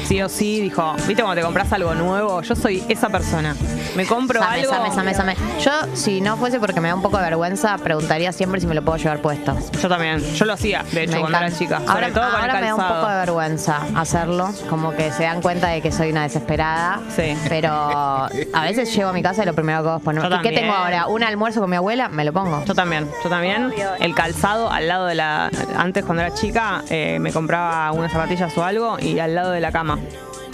sí 0.06 0.22
o 0.22 0.30
sí. 0.30 0.62
Dijo, 0.62 0.94
¿viste 1.08 1.24
cuando 1.24 1.34
te 1.34 1.42
compras 1.42 1.74
algo 1.74 1.96
nuevo? 1.96 2.44
Yo 2.44 2.56
soy 2.56 2.84
esa 2.88 3.10
persona. 3.10 3.56
Me 3.96 4.06
compro 4.06 4.40
Same, 4.40 4.60
algo. 4.62 4.72
same, 4.72 4.94
same, 4.94 5.14
same. 5.16 5.36
Yo, 5.60 5.72
si 5.96 6.22
no 6.22 6.38
fuese 6.38 6.60
porque 6.60 6.80
me 6.80 6.90
da 6.90 6.94
un 6.96 7.02
poco 7.02 7.18
de 7.18 7.24
vergüenza, 7.24 7.76
preguntaría 7.80 8.32
siempre 8.34 8.62
si 8.62 8.68
me 8.68 8.76
lo 8.76 8.84
puedo 8.84 9.00
llevar 9.00 9.20
puesto. 9.20 9.58
Yo 9.82 9.90
también. 9.90 10.20
Yo 10.36 10.46
lo 10.46 10.54
hacía, 10.54 10.84
de 10.92 11.04
hecho, 11.06 11.14
Me 11.14 11.22
cuando 11.22 11.40
era 11.40 11.52
chica. 11.52 11.80
Sobre 11.80 11.92
Ahora, 11.92 12.10
todo 12.10 12.24
con 12.32 12.40
ahora 12.42 12.54
el 12.54 12.62
me 12.62 12.68
da 12.68 12.76
un 12.76 12.88
poco 12.88 13.08
de 13.08 13.16
vergüenza 13.16 13.80
hacerlo, 13.96 14.54
como 14.70 14.92
que 14.92 15.12
se 15.12 15.24
dan 15.24 15.42
cuenta 15.42 15.70
de 15.70 15.82
que 15.82 15.92
soy 15.92 16.12
una 16.12 16.22
desesperada. 16.22 17.00
Sí. 17.16 17.36
Pero 17.50 17.72
a 17.72 18.62
veces 18.62 18.96
llego 18.96 19.10
a 19.10 19.14
mi 19.14 19.24
casa 19.24 19.42
y 19.42 19.48
lo 19.48 19.56
primero 19.56 19.82
que 19.82 19.88
hago 19.90 19.98
es 19.98 20.04
ponerme. 20.04 20.36
¿Y 20.36 20.40
qué 20.42 20.52
tengo 20.52 20.74
ahora? 20.74 21.08
¿Un 21.08 21.24
almuerzo 21.24 21.62
con 21.62 21.70
mi 21.72 21.78
abuela? 21.78 22.10
Me 22.10 22.24
lo 22.24 22.32
pongo. 22.32 22.64
Yo 22.66 22.76
también, 22.76 23.10
yo 23.24 23.30
también. 23.32 23.74
El 24.00 24.14
calzado 24.14 24.72
al 24.72 24.88
lado 24.88 25.08
de 25.08 25.16
la. 25.16 25.47
Antes, 25.76 26.04
cuando 26.06 26.24
era 26.24 26.34
chica, 26.34 26.84
eh, 26.90 27.18
me 27.20 27.32
compraba 27.32 27.92
unas 27.92 28.12
zapatillas 28.12 28.58
o 28.58 28.64
algo 28.64 28.98
y 29.00 29.20
al 29.20 29.36
lado 29.36 29.52
de 29.52 29.62
la 29.62 29.72
cama. 29.72 30.00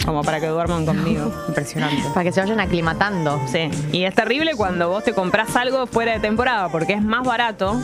Como 0.04 0.22
para 0.22 0.38
que 0.38 0.46
duerman 0.46 0.84
conmigo. 0.84 1.32
Impresionante. 1.48 2.02
Para 2.12 2.24
que 2.24 2.32
se 2.32 2.40
vayan 2.40 2.60
aclimatando. 2.60 3.40
Sí. 3.46 3.70
Y 3.92 4.04
es 4.04 4.14
terrible 4.14 4.52
cuando 4.54 4.88
vos 4.88 5.02
te 5.02 5.14
compras 5.14 5.56
algo 5.56 5.86
fuera 5.86 6.12
de 6.12 6.20
temporada 6.20 6.68
porque 6.68 6.92
es 6.92 7.02
más 7.02 7.24
barato. 7.24 7.80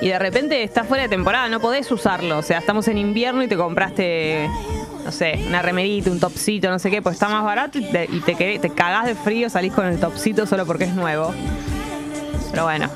Y 0.00 0.08
de 0.08 0.18
repente 0.18 0.62
está 0.62 0.84
fuera 0.84 1.04
de 1.04 1.08
temporada, 1.08 1.48
no 1.48 1.60
podés 1.60 1.90
usarlo. 1.90 2.38
O 2.38 2.42
sea, 2.42 2.58
estamos 2.58 2.86
en 2.88 2.98
invierno 2.98 3.42
y 3.42 3.48
te 3.48 3.56
compraste, 3.56 4.48
no 5.04 5.10
sé, 5.10 5.42
una 5.48 5.62
remerita, 5.62 6.10
un 6.10 6.20
topsito, 6.20 6.68
no 6.68 6.78
sé 6.78 6.90
qué, 6.90 7.00
pues 7.00 7.14
está 7.14 7.28
más 7.28 7.42
barato 7.42 7.78
y 7.78 7.90
te, 7.90 8.04
y 8.10 8.20
te, 8.20 8.58
te 8.58 8.70
cagás 8.70 9.06
de 9.06 9.14
frío, 9.14 9.48
salís 9.48 9.72
con 9.72 9.86
el 9.86 9.98
topsito 9.98 10.46
solo 10.46 10.66
porque 10.66 10.84
es 10.84 10.94
nuevo. 10.94 11.32
Pero 12.54 12.64
bueno. 12.66 12.88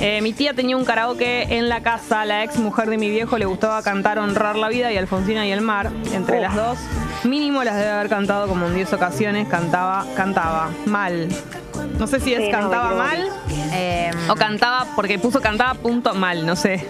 Eh, 0.00 0.20
mi 0.22 0.32
tía 0.32 0.54
tenía 0.54 0.76
un 0.76 0.84
karaoke 0.84 1.58
en 1.58 1.68
la 1.68 1.82
casa. 1.82 2.24
La 2.24 2.44
ex 2.44 2.56
mujer 2.56 2.88
de 2.88 2.98
mi 2.98 3.10
viejo 3.10 3.36
le 3.36 3.46
gustaba 3.46 3.82
cantar 3.82 4.20
Honrar 4.20 4.54
la 4.54 4.68
Vida 4.68 4.92
y 4.92 4.96
Alfonsina 4.96 5.44
y 5.44 5.50
el 5.50 5.60
Mar. 5.60 5.90
Entre 6.12 6.40
las 6.40 6.54
dos, 6.54 6.78
mínimo 7.24 7.64
las 7.64 7.74
debe 7.74 7.90
haber 7.90 8.08
cantado 8.08 8.46
como 8.46 8.66
en 8.66 8.74
10 8.76 8.92
ocasiones. 8.92 9.48
Cantaba, 9.48 10.06
cantaba 10.16 10.70
mal. 10.86 11.28
No 11.98 12.06
sé 12.06 12.20
si 12.20 12.32
es 12.32 12.44
Sí, 12.46 12.50
cantaba 12.50 12.92
mal 12.94 13.28
Eh, 13.72 14.10
o 14.28 14.34
cantaba 14.36 14.86
porque 14.94 15.18
puso 15.18 15.40
cantaba 15.40 15.74
punto 15.74 16.14
mal, 16.14 16.46
no 16.46 16.54
sé. 16.54 16.88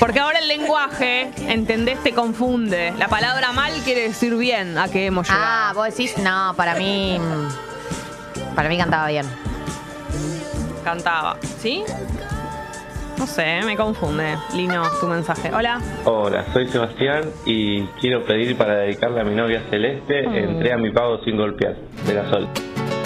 Porque 0.00 0.18
ahora 0.18 0.40
el 0.40 0.48
lenguaje, 0.48 1.30
¿entendés? 1.48 2.02
Te 2.02 2.12
confunde. 2.12 2.92
La 2.98 3.06
palabra 3.06 3.52
mal 3.52 3.72
quiere 3.84 4.08
decir 4.08 4.34
bien 4.36 4.78
a 4.78 4.88
que 4.88 5.06
hemos 5.06 5.28
llegado. 5.28 5.44
ah, 5.46 5.72
vos 5.76 5.86
decís, 5.86 6.18
no, 6.18 6.54
para 6.56 6.74
mí. 6.74 7.20
mm, 7.20 8.54
Para 8.56 8.68
mí 8.68 8.76
cantaba 8.78 9.06
bien. 9.08 9.26
Cantaba, 10.84 11.36
¿sí? 11.58 11.84
No 13.18 13.26
sé, 13.26 13.60
me 13.64 13.76
confunde. 13.76 14.36
Lino, 14.54 14.82
tu 15.00 15.06
mensaje. 15.06 15.50
Hola. 15.54 15.80
Hola, 16.04 16.44
soy 16.52 16.66
Sebastián 16.66 17.22
y 17.46 17.82
quiero 18.00 18.24
pedir 18.24 18.56
para 18.56 18.74
dedicarle 18.78 19.20
a 19.20 19.24
mi 19.24 19.34
novia 19.34 19.62
Celeste 19.70 20.26
Mm. 20.26 20.34
Entré 20.34 20.72
a 20.72 20.76
mi 20.78 20.90
pago 20.90 21.18
sin 21.24 21.36
golpear, 21.36 21.76
de 22.06 22.14
la 22.14 22.28
Sol. 22.30 22.48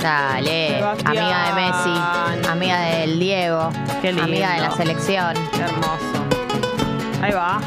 Dale, 0.03 0.69
Sebastián. 0.79 1.17
amiga 1.19 1.47
de 1.47 1.55
Messi, 1.61 2.49
amiga 2.49 2.81
del 2.81 3.19
Diego, 3.19 3.71
Qué 4.01 4.09
lindo. 4.12 4.23
amiga 4.25 4.53
de 4.55 4.61
la 4.61 4.71
selección. 4.71 5.35
Qué 5.53 5.61
hermoso. 5.62 6.25
Ahí 7.23 7.33
va. 7.33 7.61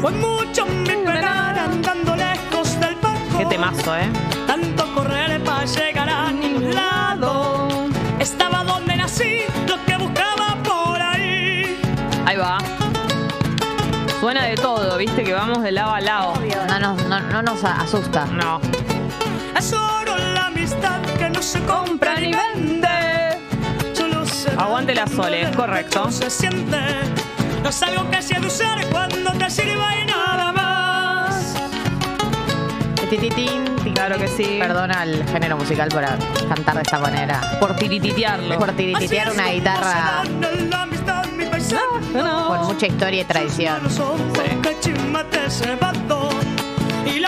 Fue 0.00 0.10
mucho 0.12 0.64
mi 0.66 0.88
andando 0.90 2.16
lejos 2.16 2.80
del 2.80 2.94
banco. 2.96 3.38
Qué 3.38 3.44
temazo, 3.46 3.96
¿eh? 3.96 4.08
Tanto 4.46 4.94
correr 4.94 5.40
para 5.44 5.64
llegar 5.66 6.08
a 6.08 6.29
ningún 6.50 6.74
lado. 6.74 7.68
Estaba 8.18 8.64
donde 8.64 8.96
nací, 8.96 9.42
lo 9.66 9.82
que 9.84 9.96
buscaba 9.96 10.56
por 10.62 11.00
ahí. 11.00 11.80
Ahí 12.26 12.36
va. 12.36 12.58
Suena 14.20 14.44
de 14.44 14.54
todo, 14.54 14.96
viste 14.98 15.24
que 15.24 15.32
vamos 15.32 15.62
de 15.62 15.72
lado 15.72 15.94
a 15.94 16.00
lado. 16.00 16.34
No 16.68 16.78
nos, 16.78 17.04
no, 17.06 17.20
no 17.20 17.42
nos 17.42 17.64
asusta. 17.64 18.26
No. 18.26 18.60
Es 19.56 19.72
oro 19.72 20.16
la 20.34 20.46
amistad 20.46 21.00
que 21.18 21.30
no 21.30 21.42
se 21.42 21.60
compra 21.60 22.16
ni 22.16 22.32
vende. 22.32 23.40
Solo 23.94 24.26
se 24.26 24.50
Aguante 24.50 24.94
la 24.94 25.06
Sole, 25.06 25.42
es 25.42 25.56
correcto. 25.56 26.04
no 26.04 26.12
se 26.12 26.28
siente. 26.30 26.78
No 27.62 27.68
es 27.68 27.82
algo 27.82 28.10
que 28.10 28.22
se 28.22 28.36
ha 28.36 28.40
de 28.40 28.46
usar 28.46 28.86
cuando 28.90 29.32
te 29.32 29.50
sirva 29.50 29.96
y 29.96 30.06
nada 30.06 30.52
más. 30.52 30.69
Tititín, 33.10 33.64
tic, 33.82 33.94
Claro 33.94 34.18
que 34.18 34.28
sí. 34.28 34.58
Perdona 34.60 35.00
al 35.00 35.26
género 35.26 35.56
musical 35.56 35.88
por 35.88 36.04
cantar 36.48 36.76
de 36.76 36.82
esta 36.82 37.00
manera. 37.00 37.40
Por 37.58 37.74
tirititearlo. 37.74 38.56
Por 38.56 38.70
tirititear 38.72 39.32
una 39.32 39.48
guitarra 39.48 40.22
mi 41.36 41.44
paisaje. 41.46 41.82
con 42.12 42.66
mucha 42.66 42.86
historia 42.86 43.22
y 43.22 43.24
tradición. 43.24 43.80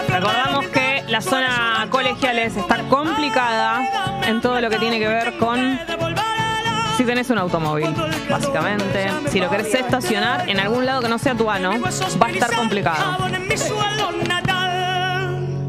Recordamos 0.08 0.66
que 0.66 1.04
la 1.08 1.20
zona 1.20 1.88
colegiales 1.90 2.56
está 2.56 2.78
complicada 2.84 4.20
en 4.24 4.40
todo 4.40 4.60
lo 4.60 4.70
que 4.70 4.78
tiene 4.78 5.00
que 5.00 5.08
ver 5.08 5.36
con 5.38 5.80
si 6.96 7.04
tenés 7.04 7.30
un 7.30 7.38
automóvil, 7.38 7.92
básicamente. 8.30 9.10
Si 9.30 9.40
lo 9.40 9.50
querés 9.50 9.74
estacionar 9.74 10.48
en 10.48 10.60
algún 10.60 10.86
lado 10.86 11.00
que 11.00 11.08
no 11.08 11.18
sea 11.18 11.34
tu 11.34 11.50
ano, 11.50 11.72
va 11.80 12.26
a 12.26 12.30
estar 12.30 12.54
complicado. 12.54 13.16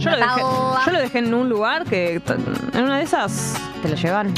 Yo 0.04 0.10
lo 0.12 0.18
dejé, 0.18 0.42
yo 0.86 0.92
lo 0.92 1.00
dejé 1.00 1.18
en 1.20 1.34
un 1.34 1.50
lugar 1.50 1.84
que 1.86 2.22
en 2.74 2.84
una 2.84 2.98
de 2.98 3.04
esas 3.04 3.56
¿Te 3.82 3.90
lo 3.90 3.96
llevan? 3.96 4.34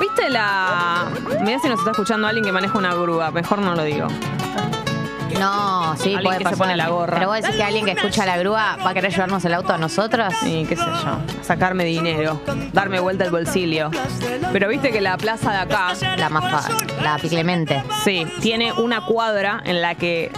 ¿Viste 0.00 0.30
la 0.30 1.06
Mirá 1.42 1.58
si 1.58 1.68
nos 1.68 1.78
está 1.78 1.90
escuchando 1.90 2.26
alguien 2.26 2.44
que 2.44 2.52
maneja 2.52 2.78
una 2.78 2.94
grúa, 2.94 3.30
mejor 3.30 3.58
no 3.60 3.74
lo 3.74 3.82
digo. 3.84 4.06
No, 5.38 5.94
sí, 5.96 6.14
Alguien 6.14 6.22
puede 6.24 6.38
que 6.38 6.44
se 6.44 6.50
pasar. 6.50 6.58
pone 6.58 6.76
la 6.76 6.88
gorra. 6.88 7.14
Pero 7.18 7.28
vos 7.28 7.36
decís 7.36 7.54
que 7.56 7.62
alguien 7.62 7.84
que 7.84 7.92
escucha 7.92 8.24
la 8.26 8.36
grúa 8.38 8.76
va 8.84 8.90
a 8.90 8.94
querer 8.94 9.12
llevarnos 9.12 9.44
el 9.44 9.54
auto 9.54 9.72
a 9.72 9.78
nosotros. 9.78 10.34
Y 10.44 10.64
qué 10.64 10.74
sé 10.76 10.82
yo, 10.82 11.18
sacarme 11.42 11.84
dinero, 11.84 12.40
darme 12.72 12.98
vuelta 12.98 13.24
el 13.24 13.30
bolsillo. 13.30 13.90
Pero 14.52 14.68
viste 14.68 14.90
que 14.90 15.00
la 15.00 15.16
plaza 15.16 15.52
de 15.52 15.58
acá, 15.58 15.92
La 16.16 16.28
más 16.28 16.68
la 17.02 17.18
Piclemente. 17.18 17.84
sí, 18.04 18.26
tiene 18.40 18.72
una 18.72 19.04
cuadra 19.04 19.60
en 19.64 19.80
la 19.82 19.94
que, 19.94 20.32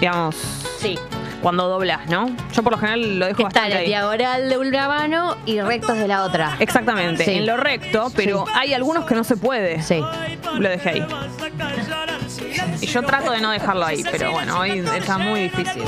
digamos, 0.00 0.34
Sí. 0.80 0.98
Cuando 1.42 1.68
doblas, 1.68 2.08
¿no? 2.08 2.28
Yo 2.52 2.62
por 2.62 2.72
lo 2.72 2.78
general 2.78 3.18
lo 3.18 3.26
dejo 3.26 3.46
está 3.46 3.60
bastante 3.60 3.74
la 3.74 3.80
ahí. 3.80 3.86
diagonal 3.86 4.48
de 4.48 4.58
una 4.58 4.88
mano 4.88 5.36
y 5.46 5.60
rectos 5.60 5.96
de 5.98 6.08
la 6.08 6.24
otra. 6.24 6.56
Exactamente, 6.58 7.24
Sí. 7.24 7.32
en 7.32 7.46
lo 7.46 7.56
recto, 7.56 8.10
pero 8.16 8.44
Sí. 8.46 8.52
hay 8.56 8.74
algunos 8.74 9.04
que 9.04 9.14
no 9.14 9.24
se 9.24 9.36
puede. 9.36 9.82
Sí. 9.82 10.02
Lo 10.58 10.68
dejé 10.68 10.90
ahí. 10.90 11.06
Y 12.80 12.86
yo 12.86 13.02
trato 13.02 13.32
de 13.32 13.40
no 13.40 13.50
dejarlo 13.50 13.84
ahí, 13.84 14.02
pero 14.10 14.32
bueno, 14.32 14.58
hoy 14.58 14.84
está 14.96 15.18
muy 15.18 15.40
difícil. 15.42 15.82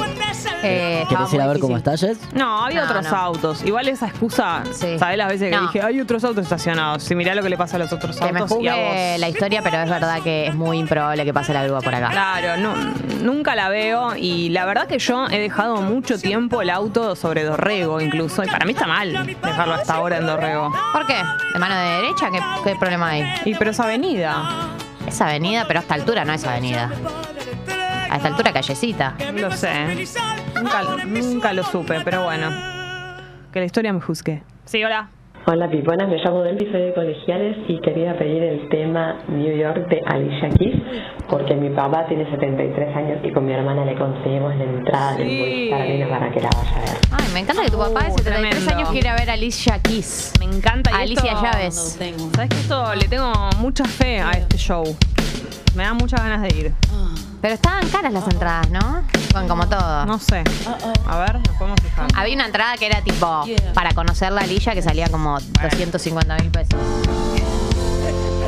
Eh, 0.63 1.01
estaba 1.03 1.21
¿Querés 1.21 1.35
ir 1.35 1.41
a 1.41 1.47
ver 1.47 1.59
cómo 1.59 1.77
está, 1.77 1.97
Jess? 1.97 2.19
No, 2.35 2.65
había 2.65 2.85
No, 2.85 2.91
otros 2.91 3.11
no. 3.11 3.17
autos. 3.17 3.63
Igual 3.65 3.89
esa 3.89 4.09
excusa, 4.09 4.63
Sí. 4.73 4.99
¿sabés 4.99 5.17
las 5.17 5.29
veces 5.29 5.51
que 5.51 5.57
No. 5.57 5.63
dije, 5.63 5.83
hay 5.83 6.01
otros 6.01 6.23
autos 6.25 6.43
estacionados? 6.45 7.03
Si 7.03 7.15
mirá 7.15 7.35
lo 7.35 7.43
que 7.43 7.49
le 7.49 7.57
pasa 7.57 7.77
a 7.77 7.79
los 7.79 7.93
otros 7.93 8.17
Que 8.19 8.33
me 8.33 8.41
autos 8.41 8.59
y 8.61 8.69
a 8.69 8.75
vos. 8.77 9.21
la 9.21 9.29
historia, 9.29 9.63
pero 9.63 9.79
es 9.83 9.89
verdad 9.91 10.21
que 10.23 10.47
es 10.49 10.55
muy 10.55 10.79
improbable 10.79 11.25
que 11.25 11.33
pase 11.33 11.53
la 11.55 11.65
grúa 11.65 11.81
por 11.81 11.95
acá. 11.95 12.11
Claro, 12.11 12.57
no, 12.61 12.75
nunca 13.23 13.55
la 13.55 13.69
veo 13.69 14.17
y 14.17 14.51
la 14.51 14.65
verdad 14.67 14.87
que 14.87 14.99
yo 14.99 15.27
he 15.29 15.39
dejado 15.39 15.77
mucho 15.83 16.19
tiempo 16.19 16.61
el 16.63 16.71
auto 16.71 17.15
sobre 17.17 17.45
Dorrego 17.45 18.01
incluso 18.01 18.43
y 18.45 18.47
para 18.49 18.65
mí 18.65 18.73
está 18.73 18.87
mal 18.87 19.27
dejarlo 19.43 19.75
hasta 19.75 19.95
ahora 19.95 20.19
en 20.19 20.27
Dorrego. 20.27 20.73
¿Por 20.93 21.07
qué? 21.07 21.17
¿De 21.53 21.59
mano 21.59 21.75
de 21.77 21.89
derecha? 22.03 22.31
¿Qué, 22.31 22.41
qué 22.65 22.77
problema 22.77 23.09
hay? 23.11 23.25
Y 23.45 23.55
pero 23.55 23.71
es 23.71 23.81
avenida, 23.81 24.69
Es 25.11 25.21
avenida, 25.21 25.65
pero 25.67 25.81
a 25.81 25.83
esta 25.83 25.95
altura 25.95 26.25
no 26.25 26.33
es 26.33 26.45
avenida. 26.45 26.89
A 28.09 28.17
esta 28.17 28.29
altura 28.29 28.53
callecita. 28.53 29.17
lo 29.35 29.51
sé, 29.51 30.07
nunca, 30.55 30.83
nunca 31.05 31.53
lo 31.53 31.65
supe, 31.65 32.01
pero 32.05 32.23
bueno, 32.23 32.49
que 33.53 33.59
la 33.59 33.65
historia 33.65 33.93
me 33.93 34.01
juzgue. 34.01 34.45
Sí, 34.67 34.85
hola. 34.85 35.11
Hola 35.47 35.69
Piponas, 35.71 36.07
me 36.09 36.17
llamo 36.19 36.43
Delphi, 36.43 36.67
soy 36.71 36.83
de 36.83 36.95
Colegiales 36.95 37.57
y 37.67 37.81
quería 37.81 38.17
pedir 38.17 38.43
el 38.43 38.69
tema 38.69 39.17
New 39.29 39.57
York 39.57 39.89
de 39.89 40.01
Alicia 40.07 40.49
Keys 40.51 40.81
porque 41.29 41.55
mi 41.57 41.71
papá 41.71 42.07
tiene 42.07 42.31
73 42.31 42.95
años 42.97 43.19
y 43.25 43.33
con 43.33 43.47
mi 43.47 43.53
hermana 43.53 43.85
le 43.85 43.97
conseguimos 43.97 44.55
la 44.57 44.65
entrada 44.65 45.17
del 45.17 45.71
para 46.11 46.31
que 46.31 46.41
la 46.41 46.51
vaya 46.55 46.77
a 46.77 46.81
ver. 46.81 46.99
Ay, 47.13 47.25
me 47.33 47.41
encanta 47.41 47.63
que 47.65 47.71
tu 47.71 47.79
papá 47.79 48.05
de 48.05 48.11
Uh, 48.13 48.19
73 48.19 48.25
tremendo. 48.25 48.71
años 48.77 48.89
quiera 48.91 49.15
ver 49.17 49.31
a 49.31 49.33
Alicia 49.33 49.79
Keys. 49.83 50.33
Me 50.39 50.45
encanta. 50.45 50.91
y 50.93 51.03
Alicia 51.03 51.33
esto- 51.33 51.43
Llaves. 51.43 51.75
¿Sabes 52.35 52.49
que 52.51 52.57
esto 52.57 52.95
le 52.95 53.09
tengo 53.09 53.33
mucha 53.59 53.85
fe 53.87 54.21
a 54.21 54.33
este 54.33 54.57
show? 54.59 54.85
Me 55.75 55.85
da 55.85 55.95
muchas 55.95 56.21
ganas 56.23 56.43
de 56.43 56.49
ir. 56.59 56.73
Pero 57.41 57.55
estaban 57.55 57.89
caras 57.89 58.13
las 58.13 58.27
entradas, 58.29 58.69
¿no? 58.71 59.03
Bueno, 59.33 59.49
como 59.49 59.69
todo. 59.69 60.05
No 60.07 60.19
sé. 60.19 60.45
A 61.07 61.19
ver, 61.19 61.35
nos 61.37 61.57
podemos 61.57 61.81
fijar. 61.81 62.09
Había 62.15 62.35
una 62.35 62.47
entrada 62.47 62.77
que 62.77 62.87
era 62.87 63.01
tipo 63.03 63.45
para 63.75 63.93
conocer 63.95 64.33
la 64.33 64.43
Alicia 64.43 64.75
que 64.75 64.83
salía 64.83 65.09
como 65.09 65.39
250 65.41 66.37
mil 66.37 66.51
pesos. 66.51 66.79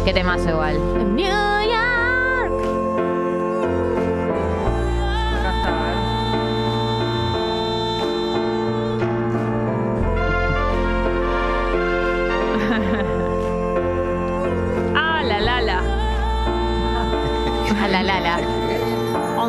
Qué 0.04 0.12
temazo 0.12 0.50
igual. 0.50 0.78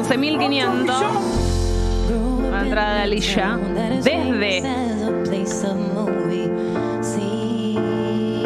11.500. 0.03 2.51
La 2.51 2.61
entrada 2.61 2.95
de 2.95 3.01
Alicia. 3.03 3.57
Desde. 4.03 4.61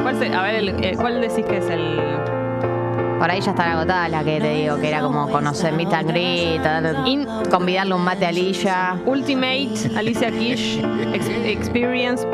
¿Cuál, 0.02 0.20
se- 0.20 0.34
a 0.34 0.42
ver, 0.44 0.56
el- 0.56 0.70
eh, 0.84 0.94
¿cuál 0.96 1.20
decís 1.22 1.46
que 1.46 1.58
es 1.58 1.70
el. 1.70 2.00
Por 3.20 3.30
ahí 3.32 3.42
ya 3.42 3.52
están 3.52 3.70
agotadas 3.72 4.10
la 4.12 4.24
que 4.24 4.40
te 4.40 4.50
digo, 4.54 4.78
que 4.80 4.88
era 4.90 5.02
como 5.02 5.28
conocer 5.30 5.74
Meet 5.74 5.92
and 5.94 6.10
Greet, 6.12 6.62
convidarle 7.50 7.96
un 7.96 8.04
mate 8.04 8.26
a 8.26 8.30
Alicia. 8.30 8.96
Ultimate 9.06 9.70
Alicia 9.98 10.30
Kish 10.32 10.80
Ex- 11.14 11.28
Experience 11.46 12.26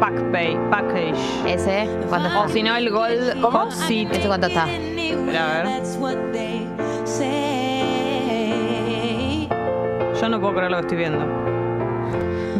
Pack 0.00 0.14
Pay, 0.30 0.56
Package. 0.70 1.14
Ese, 1.48 1.88
¿cuánto 2.08 2.28
O 2.28 2.30
está? 2.44 2.48
si 2.48 2.62
no, 2.62 2.76
el 2.76 2.90
Gold 2.90 3.42
Hot 3.42 3.72
Seat. 3.72 4.12
¿Ese 4.14 4.28
cuánto 4.28 4.46
está? 4.46 4.66
Espera, 4.72 5.50
a 5.50 5.62
ver. 5.64 5.82
Yo 10.24 10.30
no 10.30 10.40
puedo 10.40 10.54
creer 10.54 10.70
lo 10.70 10.78
que 10.78 10.82
estoy 10.84 10.96
viendo. 10.96 11.26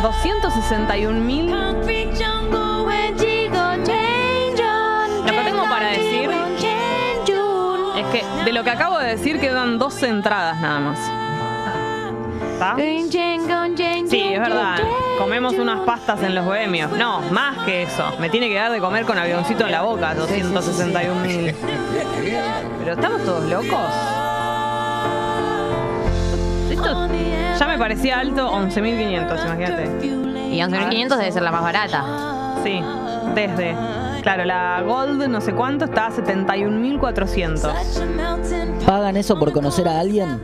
261 0.01 1.19
mil. 1.19 1.53
De 8.45 8.53
lo 8.53 8.63
que 8.63 8.69
acabo 8.69 8.97
de 8.97 9.07
decir 9.07 9.39
quedan 9.39 9.77
dos 9.77 10.01
entradas 10.03 10.59
nada 10.59 10.79
más. 10.79 10.99
¿Está? 12.53 12.75
Sí, 14.09 14.21
es 14.33 14.39
verdad. 14.39 14.77
Comemos 15.17 15.53
unas 15.53 15.81
pastas 15.81 16.21
en 16.23 16.35
los 16.35 16.45
bohemios. 16.45 16.91
No, 16.91 17.21
más 17.31 17.57
que 17.65 17.83
eso. 17.83 18.03
Me 18.19 18.29
tiene 18.29 18.49
que 18.49 18.55
dar 18.55 18.71
de 18.71 18.79
comer 18.79 19.05
con 19.05 19.17
avioncito 19.17 19.65
en 19.65 19.71
la 19.71 19.81
boca, 19.81 20.13
261 20.15 21.21
mil. 21.21 21.55
Pero 22.79 22.93
estamos 22.93 23.23
todos 23.23 23.43
locos. 23.49 23.89
Esto 26.69 27.07
ya 27.59 27.67
me 27.67 27.77
parecía 27.77 28.19
alto, 28.19 28.51
11.500, 28.51 29.45
imagínate. 29.45 30.07
Y 30.51 30.59
11.500 30.59 31.17
debe 31.17 31.31
ser 31.31 31.43
la 31.43 31.51
más 31.51 31.61
barata. 31.61 32.03
Sí. 32.63 32.81
desde. 33.35 33.75
Claro, 34.21 34.45
la 34.45 34.81
Gold 34.83 35.27
no 35.27 35.41
sé 35.41 35.53
cuánto 35.53 35.85
está 35.85 36.05
a 36.07 36.11
71.400. 36.11 38.85
¿Pagan 38.85 39.17
eso 39.17 39.39
por 39.39 39.51
conocer 39.51 39.87
a 39.87 39.99
alguien? 39.99 40.39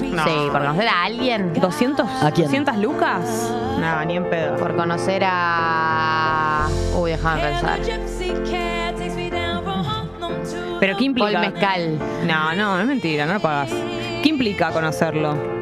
No. 0.00 0.24
Sí, 0.24 0.30
por 0.50 0.62
conocer 0.62 0.88
a 0.88 1.04
alguien. 1.04 1.52
¿200? 1.54 2.06
¿A 2.22 2.30
quién? 2.30 2.50
¿200 2.50 2.78
lucas? 2.78 3.52
No, 3.78 4.02
ni 4.04 4.16
en 4.16 4.30
pedo. 4.30 4.56
Por 4.56 4.74
conocer 4.76 5.22
a. 5.26 6.66
Uy, 6.96 7.10
déjame 7.10 7.42
pensar. 7.42 7.78
¿Pero 10.80 10.96
qué 10.96 11.04
implica? 11.04 11.32
Paul 11.32 11.40
Mezcal. 11.52 11.98
No, 12.26 12.54
no, 12.54 12.80
es 12.80 12.86
mentira, 12.86 13.26
no 13.26 13.34
lo 13.34 13.40
pagas. 13.40 13.70
¿Qué 14.22 14.28
implica 14.28 14.70
conocerlo? 14.70 15.53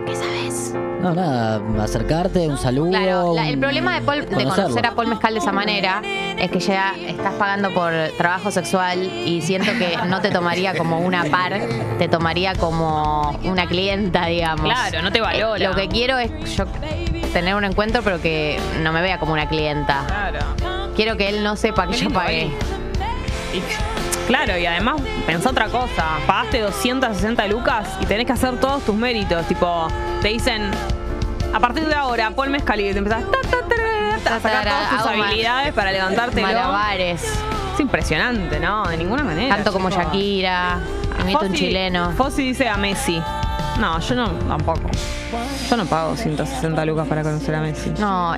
No, 1.03 1.13
nada, 1.15 1.61
acercarte, 1.83 2.47
un 2.49 2.57
saludo. 2.59 2.91
Claro, 2.91 3.35
la- 3.35 3.49
el 3.49 3.59
problema 3.59 3.95
de, 3.95 4.03
Paul- 4.03 4.21
de 4.21 4.27
conocerlo. 4.37 4.63
conocer 4.65 4.87
a 4.87 4.95
Paul 4.95 5.09
Mezcal 5.09 5.35
de 5.35 5.41
esa 5.41 5.51
manera 5.53 6.01
es 6.39 6.51
que 6.51 6.61
ya 6.61 6.95
estás 7.07 7.35
pagando 7.35 7.75
por 7.75 7.93
trabajo 8.17 8.51
sexual 8.53 9.03
y 9.27 9.43
siento 9.43 9.73
que 9.73 9.97
no 10.07 10.21
te 10.21 10.31
tomaría 10.31 10.75
como 10.77 11.01
una 11.01 11.25
par, 11.25 11.61
te 11.99 12.07
tomaría 12.09 12.55
como 12.55 13.37
una 13.43 13.67
clienta, 13.67 14.27
digamos. 14.27 14.65
Claro, 14.65 15.03
no 15.03 15.11
te 15.11 15.21
valora. 15.21 15.65
Eh, 15.65 15.69
Lo 15.69 15.75
que 15.75 15.89
quiero 15.89 16.19
es 16.19 16.31
yo 16.57 16.65
tener 17.33 17.57
un 17.57 17.65
encuentro, 17.65 18.03
pero 18.03 18.21
que 18.21 18.61
no 18.83 18.93
me 18.93 19.03
vea 19.03 19.19
como 19.19 19.33
una 19.33 19.49
clienta. 19.49 20.05
Claro. 20.07 20.39
Quiero 20.95 21.17
que 21.17 21.29
él 21.31 21.43
no 21.43 21.57
sepa 21.57 21.87
que 21.87 21.93
Qué 21.93 21.99
yo 21.99 22.05
lindo, 22.05 22.21
pagué. 22.21 22.45
Y- 23.55 23.92
claro, 24.27 24.57
y 24.59 24.67
además 24.67 25.01
pensá 25.27 25.51
otra 25.51 25.69
cosa. 25.69 26.19
Pagaste 26.27 26.61
260 26.61 27.47
lucas 27.49 27.89
y 28.01 28.07
tenés 28.07 28.27
que 28.27 28.33
hacer 28.33 28.59
todos 28.59 28.85
tus 28.85 28.95
méritos. 28.95 29.47
Tipo, 29.47 29.89
te 30.21 30.29
dicen, 30.29 30.71
a 31.53 31.61
partir 31.61 31.87
de 31.87 31.95
ahora, 31.95 32.31
Paul 32.31 32.51
Mezcal 32.51 32.81
y 32.81 32.93
te 32.93 32.99
empezás 32.99 33.25
a 34.27 34.41
sacar 34.41 34.65
todas 34.65 34.91
tus 34.91 35.07
habilidades 35.07 35.73
para 35.73 35.93
levantarte. 35.93 36.41
Malabares. 36.41 37.23
Es 37.75 37.81
impresionante, 37.81 38.61
¿no? 38.61 38.85
De 38.85 38.97
ninguna 38.97 39.25
manera. 39.25 39.57
Canto 39.57 39.73
como. 39.73 39.91
Shakira, 39.91 40.79
imito 41.23 41.47
un 41.47 41.53
chileno. 41.53 42.13
Fossi 42.13 42.43
dice 42.43 42.69
a 42.69 42.77
Messi. 42.77 43.21
No, 43.79 43.99
yo 44.01 44.15
no, 44.15 44.29
tampoco. 44.31 44.81
Yo 45.69 45.77
no 45.77 45.87
pago 45.87 46.15
160 46.17 46.85
lucas 46.85 47.09
para 47.09 47.23
conocer 47.23 47.55
a 47.55 47.61
Messi. 47.61 47.91
No, 47.99 48.35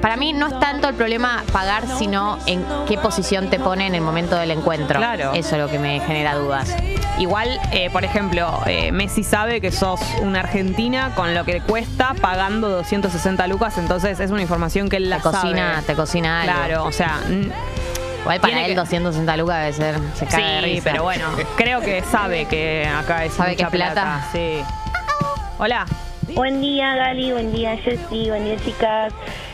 para 0.00 0.16
mí 0.16 0.32
no 0.32 0.46
es 0.48 0.58
tanto 0.58 0.88
el 0.88 0.94
problema 0.94 1.42
pagar, 1.52 1.84
sino 1.98 2.38
en 2.46 2.64
qué 2.88 2.96
posición 2.98 3.50
te 3.50 3.58
pone 3.60 3.86
en 3.86 3.94
el 3.94 4.00
momento 4.00 4.36
del 4.36 4.50
encuentro. 4.50 4.98
Claro. 4.98 5.32
Eso 5.34 5.56
es 5.56 5.62
lo 5.62 5.68
que 5.68 5.78
me 5.78 6.00
genera 6.00 6.34
dudas. 6.36 6.74
Igual, 7.18 7.60
eh, 7.72 7.90
por 7.90 8.04
ejemplo, 8.04 8.60
eh, 8.66 8.90
Messi 8.92 9.22
sabe 9.22 9.60
que 9.60 9.70
sos 9.70 10.00
una 10.22 10.40
argentina 10.40 11.12
con 11.14 11.34
lo 11.34 11.44
que 11.44 11.60
cuesta 11.60 12.14
pagando 12.20 12.70
260 12.70 13.46
lucas, 13.46 13.76
entonces 13.76 14.18
es 14.20 14.30
una 14.30 14.40
información 14.40 14.88
que 14.88 14.96
él 14.96 15.10
la 15.10 15.16
Te 15.18 15.24
cocina, 15.24 15.74
sabe. 15.74 15.86
te 15.86 15.94
cocina 15.94 16.40
algo. 16.42 16.54
Claro, 16.54 16.84
o 16.86 16.92
sea, 16.92 17.20
Igual 18.22 18.40
para 18.40 18.52
tiene 18.52 18.60
él 18.66 18.72
que- 18.72 18.80
260 18.80 19.36
lucas 19.36 19.58
debe 19.60 19.72
ser, 19.72 20.00
se 20.14 20.26
cae 20.26 20.42
de 20.56 20.58
sí, 20.60 20.74
risa. 20.74 20.90
pero 20.90 21.02
bueno, 21.04 21.26
creo 21.56 21.80
que 21.80 22.02
sabe 22.02 22.44
que 22.46 22.86
acá 22.86 23.24
es 23.24 23.32
¿Sabe 23.32 23.52
mucha 23.52 23.68
que 23.70 23.76
es 23.76 23.82
plata? 23.82 24.28
Sí. 24.32 24.60
Hola. 25.58 25.86
Buen 26.34 26.60
día 26.60 26.94
Gali, 26.94 27.32
buen 27.32 27.52
día 27.52 27.76
Jessy, 27.78 28.28
buen 28.28 28.44
día 28.44 28.56
chicas. 28.64 29.12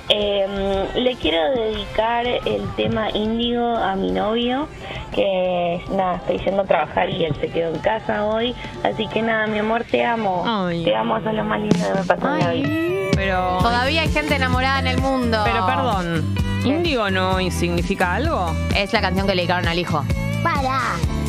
Eh, 0.08 0.86
le 0.94 1.14
quiero 1.16 1.50
dedicar 1.52 2.26
el 2.26 2.68
tema 2.76 3.08
índigo 3.10 3.76
a 3.76 3.96
mi 3.96 4.12
novio, 4.12 4.68
que 5.12 5.82
nada, 5.90 6.16
estoy 6.16 6.38
yendo 6.38 6.62
a 6.62 6.64
trabajar 6.64 7.08
y 7.10 7.24
él 7.24 7.34
se 7.40 7.48
quedó 7.48 7.74
en 7.74 7.80
casa 7.80 8.24
hoy. 8.24 8.54
Así 8.84 9.06
que 9.08 9.22
nada, 9.22 9.46
mi 9.46 9.58
amor, 9.58 9.84
te 9.90 10.04
amo. 10.04 10.44
Ay. 10.46 10.84
Te 10.84 10.94
amo, 10.94 11.18
sos 11.22 11.32
lo 11.34 11.44
más 11.44 11.60
lindo 11.60 11.76
que 11.76 11.94
me 11.98 12.04
pasó 12.04 12.34
en 12.34 12.38
la 12.40 12.50
vida. 12.52 12.68
Pero. 13.16 13.58
Todavía 13.62 14.02
hay 14.02 14.08
gente 14.12 14.36
enamorada 14.36 14.78
en 14.80 14.86
el 14.88 14.98
mundo. 14.98 15.40
Pero 15.44 15.66
perdón, 15.66 16.34
¿Índigo 16.64 17.10
no 17.10 17.38
significa 17.50 18.14
algo? 18.14 18.54
Es 18.74 18.92
la 18.92 19.00
canción 19.00 19.26
que 19.26 19.34
le 19.34 19.42
dedicaron 19.42 19.68
al 19.68 19.78
hijo. 19.78 20.04
Para. 20.42 20.80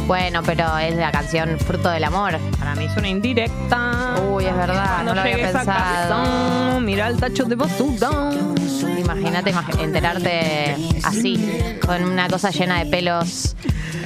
Bueno, 0.07 0.41
pero 0.43 0.77
es 0.77 0.95
la 0.95 1.11
canción 1.11 1.59
Fruto 1.59 1.89
del 1.89 2.03
Amor. 2.05 2.37
Para 2.57 2.75
mí 2.75 2.85
es 2.85 2.95
una 2.95 3.09
indirecta. 3.09 4.15
Uy, 4.29 4.45
es 4.45 4.55
verdad, 4.55 4.85
Cuando 4.95 5.11
no 5.11 5.15
lo 5.15 5.21
había 5.21 5.35
llegues 5.35 5.55
a 5.55 5.59
pensado. 5.59 6.23
casa, 6.23 6.79
mira 6.79 7.07
el 7.07 7.17
tacho 7.17 7.43
de 7.45 7.55
basura. 7.55 8.09
Imagínate 8.99 9.53
imag- 9.53 9.79
enterarte 9.81 10.75
así, 11.03 11.77
con 11.85 12.03
una 12.03 12.27
cosa 12.29 12.51
llena 12.51 12.79
de 12.83 12.89
pelos, 12.89 13.55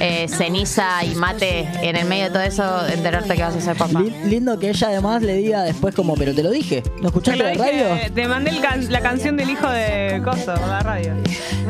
eh, 0.00 0.26
ceniza 0.28 1.04
y 1.04 1.14
mate 1.14 1.68
en 1.82 1.96
el 1.96 2.06
medio 2.06 2.24
de 2.24 2.30
todo 2.30 2.42
eso, 2.42 2.86
enterarte 2.88 3.34
que 3.34 3.42
vas 3.42 3.54
a 3.56 3.60
ser 3.60 3.76
papá. 3.76 4.00
Li- 4.00 4.14
lindo 4.24 4.58
que 4.58 4.70
ella 4.70 4.88
además 4.88 5.22
le 5.22 5.34
diga 5.36 5.62
después 5.62 5.94
como, 5.94 6.14
pero 6.14 6.34
te 6.34 6.42
lo 6.42 6.50
dije, 6.50 6.82
¿no 6.96 7.00
Te, 7.02 7.06
escuchaste 7.08 7.38
lo 7.38 7.44
la 7.44 7.50
dije, 7.50 7.84
radio? 7.94 8.14
te 8.14 8.28
mandé 8.28 8.50
el 8.50 8.60
can- 8.60 8.92
la 8.92 9.00
canción 9.00 9.36
del 9.36 9.50
hijo 9.50 9.68
de 9.68 10.20
Coso 10.24 10.54
la 10.66 10.80
radio. 10.80 11.14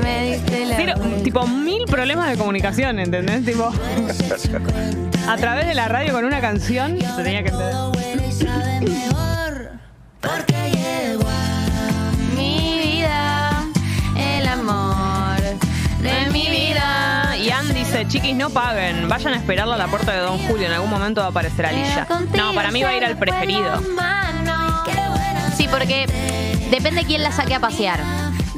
Me 0.03 0.33
diste 0.33 0.67
la 0.67 0.77
Cero- 0.77 0.95
tipo 1.23 1.47
mil 1.47 1.85
problemas 1.87 2.31
de 2.31 2.37
comunicación, 2.37 2.99
¿entendés? 2.99 3.45
Tipo, 3.45 3.71
a 5.29 5.37
través 5.37 5.67
de 5.67 5.75
la 5.75 5.89
radio 5.89 6.13
con 6.13 6.25
una 6.25 6.41
canción 6.41 6.99
se 6.99 7.23
tenía 7.23 7.43
que 7.43 7.51
entender. 7.51 7.75
Mi 12.37 12.79
vida, 12.83 13.65
el 14.17 14.47
amor 14.47 15.37
de 16.03 16.31
mi 16.33 16.49
vida. 16.49 16.72
Y 17.43 17.51
Ann 17.51 17.75
dice, 17.75 18.07
chiquis, 18.07 18.37
no 18.37 18.51
paguen, 18.51 19.09
vayan 19.09 19.35
a 19.35 19.37
esperarla 19.37 19.75
a 19.75 19.79
la 19.79 19.87
puerta 19.89 20.13
de 20.13 20.19
Don 20.19 20.39
Julio, 20.47 20.67
en 20.69 20.73
algún 20.75 20.91
momento 20.91 21.21
va 21.21 21.27
a 21.27 21.31
aparecer 21.31 21.67
Alicia. 21.67 22.07
No, 22.37 22.53
para 22.55 22.71
mí 22.71 22.83
va 22.83 22.91
a 22.91 22.97
ir 22.97 23.05
al 23.05 23.17
preferido. 23.19 23.83
Sí, 25.57 25.69
porque 25.71 26.07
depende 26.71 27.05
quién 27.05 27.23
la 27.23 27.33
saque 27.33 27.55
a 27.55 27.61
pasear. 27.61 28.01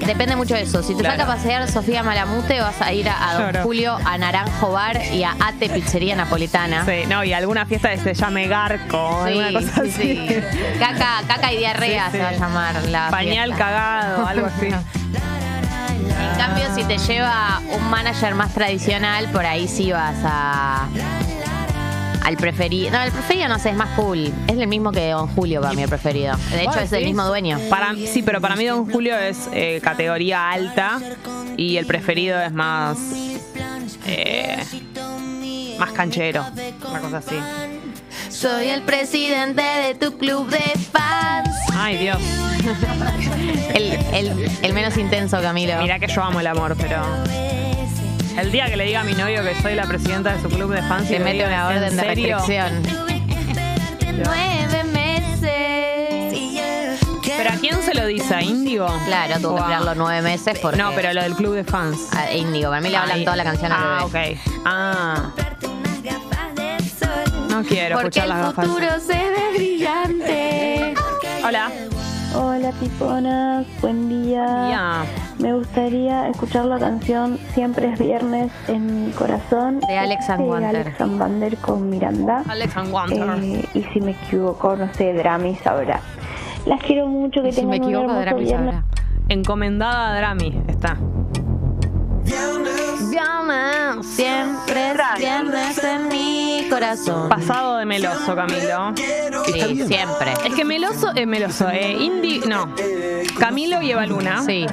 Depende 0.04 0.36
mucho 0.36 0.54
de 0.54 0.62
eso. 0.62 0.82
Si 0.82 0.94
te 0.94 1.00
Claro. 1.00 1.16
saca 1.18 1.32
a 1.32 1.36
pasear 1.36 1.70
Sofía 1.70 2.02
Malamute, 2.02 2.60
vas 2.60 2.80
a 2.82 2.92
ir 2.92 3.08
a, 3.08 3.30
a 3.30 3.34
Don 3.34 3.42
Claro. 3.50 3.62
Julio, 3.62 3.96
a 4.04 4.18
Naranjo 4.18 4.70
Bar 4.72 5.00
y 5.12 5.22
a 5.24 5.34
Ate 5.40 5.70
Pizzería 5.70 6.14
Napolitana. 6.14 6.84
Sí, 6.84 7.04
no, 7.08 7.24
y 7.24 7.32
alguna 7.32 7.64
fiesta 7.64 7.90
que 7.90 7.98
se 7.98 8.12
llame 8.12 8.46
Garco, 8.46 9.24
Sí, 9.26 9.30
alguna 9.40 9.52
cosa 9.60 9.82
sí, 9.84 9.90
así. 9.90 10.28
sí. 10.28 10.78
Caca, 10.78 11.22
caca 11.26 11.52
y 11.52 11.56
diarrea 11.58 12.06
Sí, 12.10 12.18
se 12.18 12.22
va 12.22 12.28
a 12.28 12.32
llamar 12.32 12.82
la 12.90 13.08
Pañal 13.10 13.46
fiesta. 13.54 13.64
cagado, 13.64 14.26
algo 14.26 14.46
así. 14.46 14.68
En 16.44 16.50
cambio, 16.50 16.74
si 16.74 16.84
te 16.84 16.98
lleva 16.98 17.62
un 17.74 17.88
manager 17.88 18.34
más 18.34 18.52
tradicional, 18.52 19.30
por 19.30 19.46
ahí 19.46 19.66
sí 19.66 19.90
vas 19.92 20.18
a. 20.24 20.86
Al 22.22 22.36
preferido. 22.36 22.90
No, 22.90 23.02
el 23.02 23.12
preferido 23.12 23.48
no 23.48 23.58
sé, 23.58 23.70
es 23.70 23.76
más 23.76 23.88
cool. 23.96 24.30
Es 24.46 24.58
el 24.58 24.66
mismo 24.66 24.92
que 24.92 25.08
Don 25.10 25.26
Julio 25.28 25.62
para 25.62 25.72
mí, 25.72 25.82
el 25.82 25.88
preferido. 25.88 26.36
De 26.50 26.64
hecho, 26.64 26.80
es 26.80 26.92
el 26.92 27.06
mismo 27.06 27.24
dueño. 27.24 27.58
Para, 27.70 27.94
sí, 27.94 28.22
pero 28.22 28.42
para 28.42 28.56
mí 28.56 28.66
Don 28.66 28.90
Julio 28.90 29.16
es 29.16 29.48
eh, 29.54 29.80
categoría 29.82 30.50
alta 30.50 31.00
y 31.56 31.78
el 31.78 31.86
preferido 31.86 32.38
es 32.38 32.52
más. 32.52 32.98
eh, 34.06 34.62
más 35.78 35.92
canchero, 35.92 36.44
una 36.90 37.00
cosa 37.00 37.18
así. 37.18 37.36
Soy 38.28 38.68
el 38.68 38.82
presidente 38.82 39.62
de 39.62 39.94
tu 39.94 40.18
club 40.18 40.50
de 40.50 40.78
fans. 40.92 41.48
Ay, 41.72 41.96
Dios. 41.96 42.18
El, 43.74 43.92
el- 44.14 44.50
el 44.62 44.72
menos 44.72 44.96
intenso, 44.96 45.40
Camilo. 45.40 45.76
Mirá 45.82 45.98
que 45.98 46.06
yo 46.06 46.22
amo 46.22 46.40
el 46.40 46.46
amor, 46.46 46.76
pero. 46.80 47.02
El 48.38 48.50
día 48.50 48.66
que 48.66 48.76
le 48.76 48.84
diga 48.84 49.00
a 49.00 49.04
mi 49.04 49.12
novio 49.12 49.42
que 49.44 49.54
soy 49.62 49.74
la 49.74 49.84
presidenta 49.84 50.34
de 50.34 50.42
su 50.42 50.48
club 50.48 50.72
de 50.72 50.82
fans 50.82 51.08
me 51.10 51.20
mete 51.20 51.44
una 51.46 51.70
¿en 51.70 51.76
orden 51.78 51.96
de 51.96 52.02
serio? 52.02 52.36
restricción. 52.38 52.82
Nueve 54.24 54.84
meses. 54.92 57.00
¿Pero 57.36 57.50
a 57.50 57.54
quién 57.60 57.82
se 57.82 57.94
lo 57.94 58.06
dice? 58.06 58.34
¿A 58.34 58.42
Índigo? 58.42 58.86
Claro, 59.06 59.34
tuvo 59.40 59.56
que 59.56 59.60
O 59.60 59.64
a- 59.64 59.66
esperar 59.66 59.84
los 59.84 59.96
nueve 59.96 60.22
meses 60.22 60.58
porque. 60.60 60.76
No, 60.78 60.92
pero 60.94 61.12
lo 61.12 61.22
del 61.22 61.34
club 61.34 61.54
de 61.54 61.64
fans. 61.64 61.98
A 62.12 62.32
Índigo, 62.32 62.70
para 62.70 62.80
mí 62.80 62.88
le 62.90 62.96
hablan 62.96 63.18
Ay. 63.18 63.24
toda 63.24 63.36
la 63.36 63.44
canción 63.44 63.72
Ah, 63.72 64.06
bebé. 64.12 64.32
ok. 64.32 64.38
Ah. 64.64 65.30
No 67.50 67.62
quiero 67.62 67.96
Porque 68.00 68.18
escuchar 68.18 68.24
el 68.24 68.28
las 68.30 68.38
gafas. 68.48 68.66
futuro 68.66 68.86
se 69.00 69.12
ve 69.12 69.50
brillante. 69.56 70.94
Hola. 71.44 71.70
Hola 72.36 72.72
piponas, 72.80 73.64
buen 73.80 74.08
día. 74.08 75.04
Me 75.38 75.54
gustaría 75.54 76.28
escuchar 76.28 76.64
la 76.64 76.80
canción 76.80 77.38
Siempre 77.52 77.92
es 77.92 77.98
viernes 77.98 78.50
en 78.66 79.06
mi 79.06 79.12
corazón. 79.12 79.78
De 79.86 79.96
Alex 79.96 80.28
and 80.30 80.42
de 80.42 80.48
Wanter. 80.48 80.76
Alex 80.76 81.00
and 81.00 81.20
Wander 81.20 81.56
con 81.58 81.88
Miranda. 81.88 82.42
Alex 82.48 82.76
and 82.76 82.92
Wanter. 82.92 83.38
Eh, 83.40 83.64
y 83.74 83.82
si 83.84 84.00
me 84.00 84.12
equivoco, 84.12 84.74
no 84.74 84.92
sé, 84.94 85.12
Drami 85.12 85.54
sabrá. 85.56 86.00
Las 86.66 86.82
quiero 86.82 87.06
mucho, 87.06 87.40
que 87.40 87.52
Si 87.52 87.64
me 87.64 87.78
tengan 87.78 87.88
un 87.88 87.94
equivoco, 87.94 88.20
hermoso 88.20 88.36
Drami 88.36 88.48
sabrá. 88.48 88.84
Encomendada 89.28 90.12
a 90.12 90.16
Drami 90.16 90.60
está. 90.66 90.96
Viernes, 93.10 94.06
siempre 94.06 94.90
es 94.90 95.18
viernes 95.18 95.78
en 95.84 96.08
mi 96.08 96.66
corazón. 96.70 97.28
Pasado 97.28 97.76
de 97.76 97.84
meloso, 97.84 98.34
Camilo. 98.34 98.92
Sí, 99.46 99.82
siempre. 99.86 100.32
Es 100.46 100.54
que 100.54 100.64
meloso 100.64 101.12
es 101.14 101.26
meloso. 101.26 101.68
Eh, 101.70 101.92
Indy, 102.00 102.40
no. 102.48 102.74
Camilo 103.38 103.82
y 103.82 103.90
Eva 103.92 104.06
Luna. 104.06 104.42
Sí. 104.44 104.66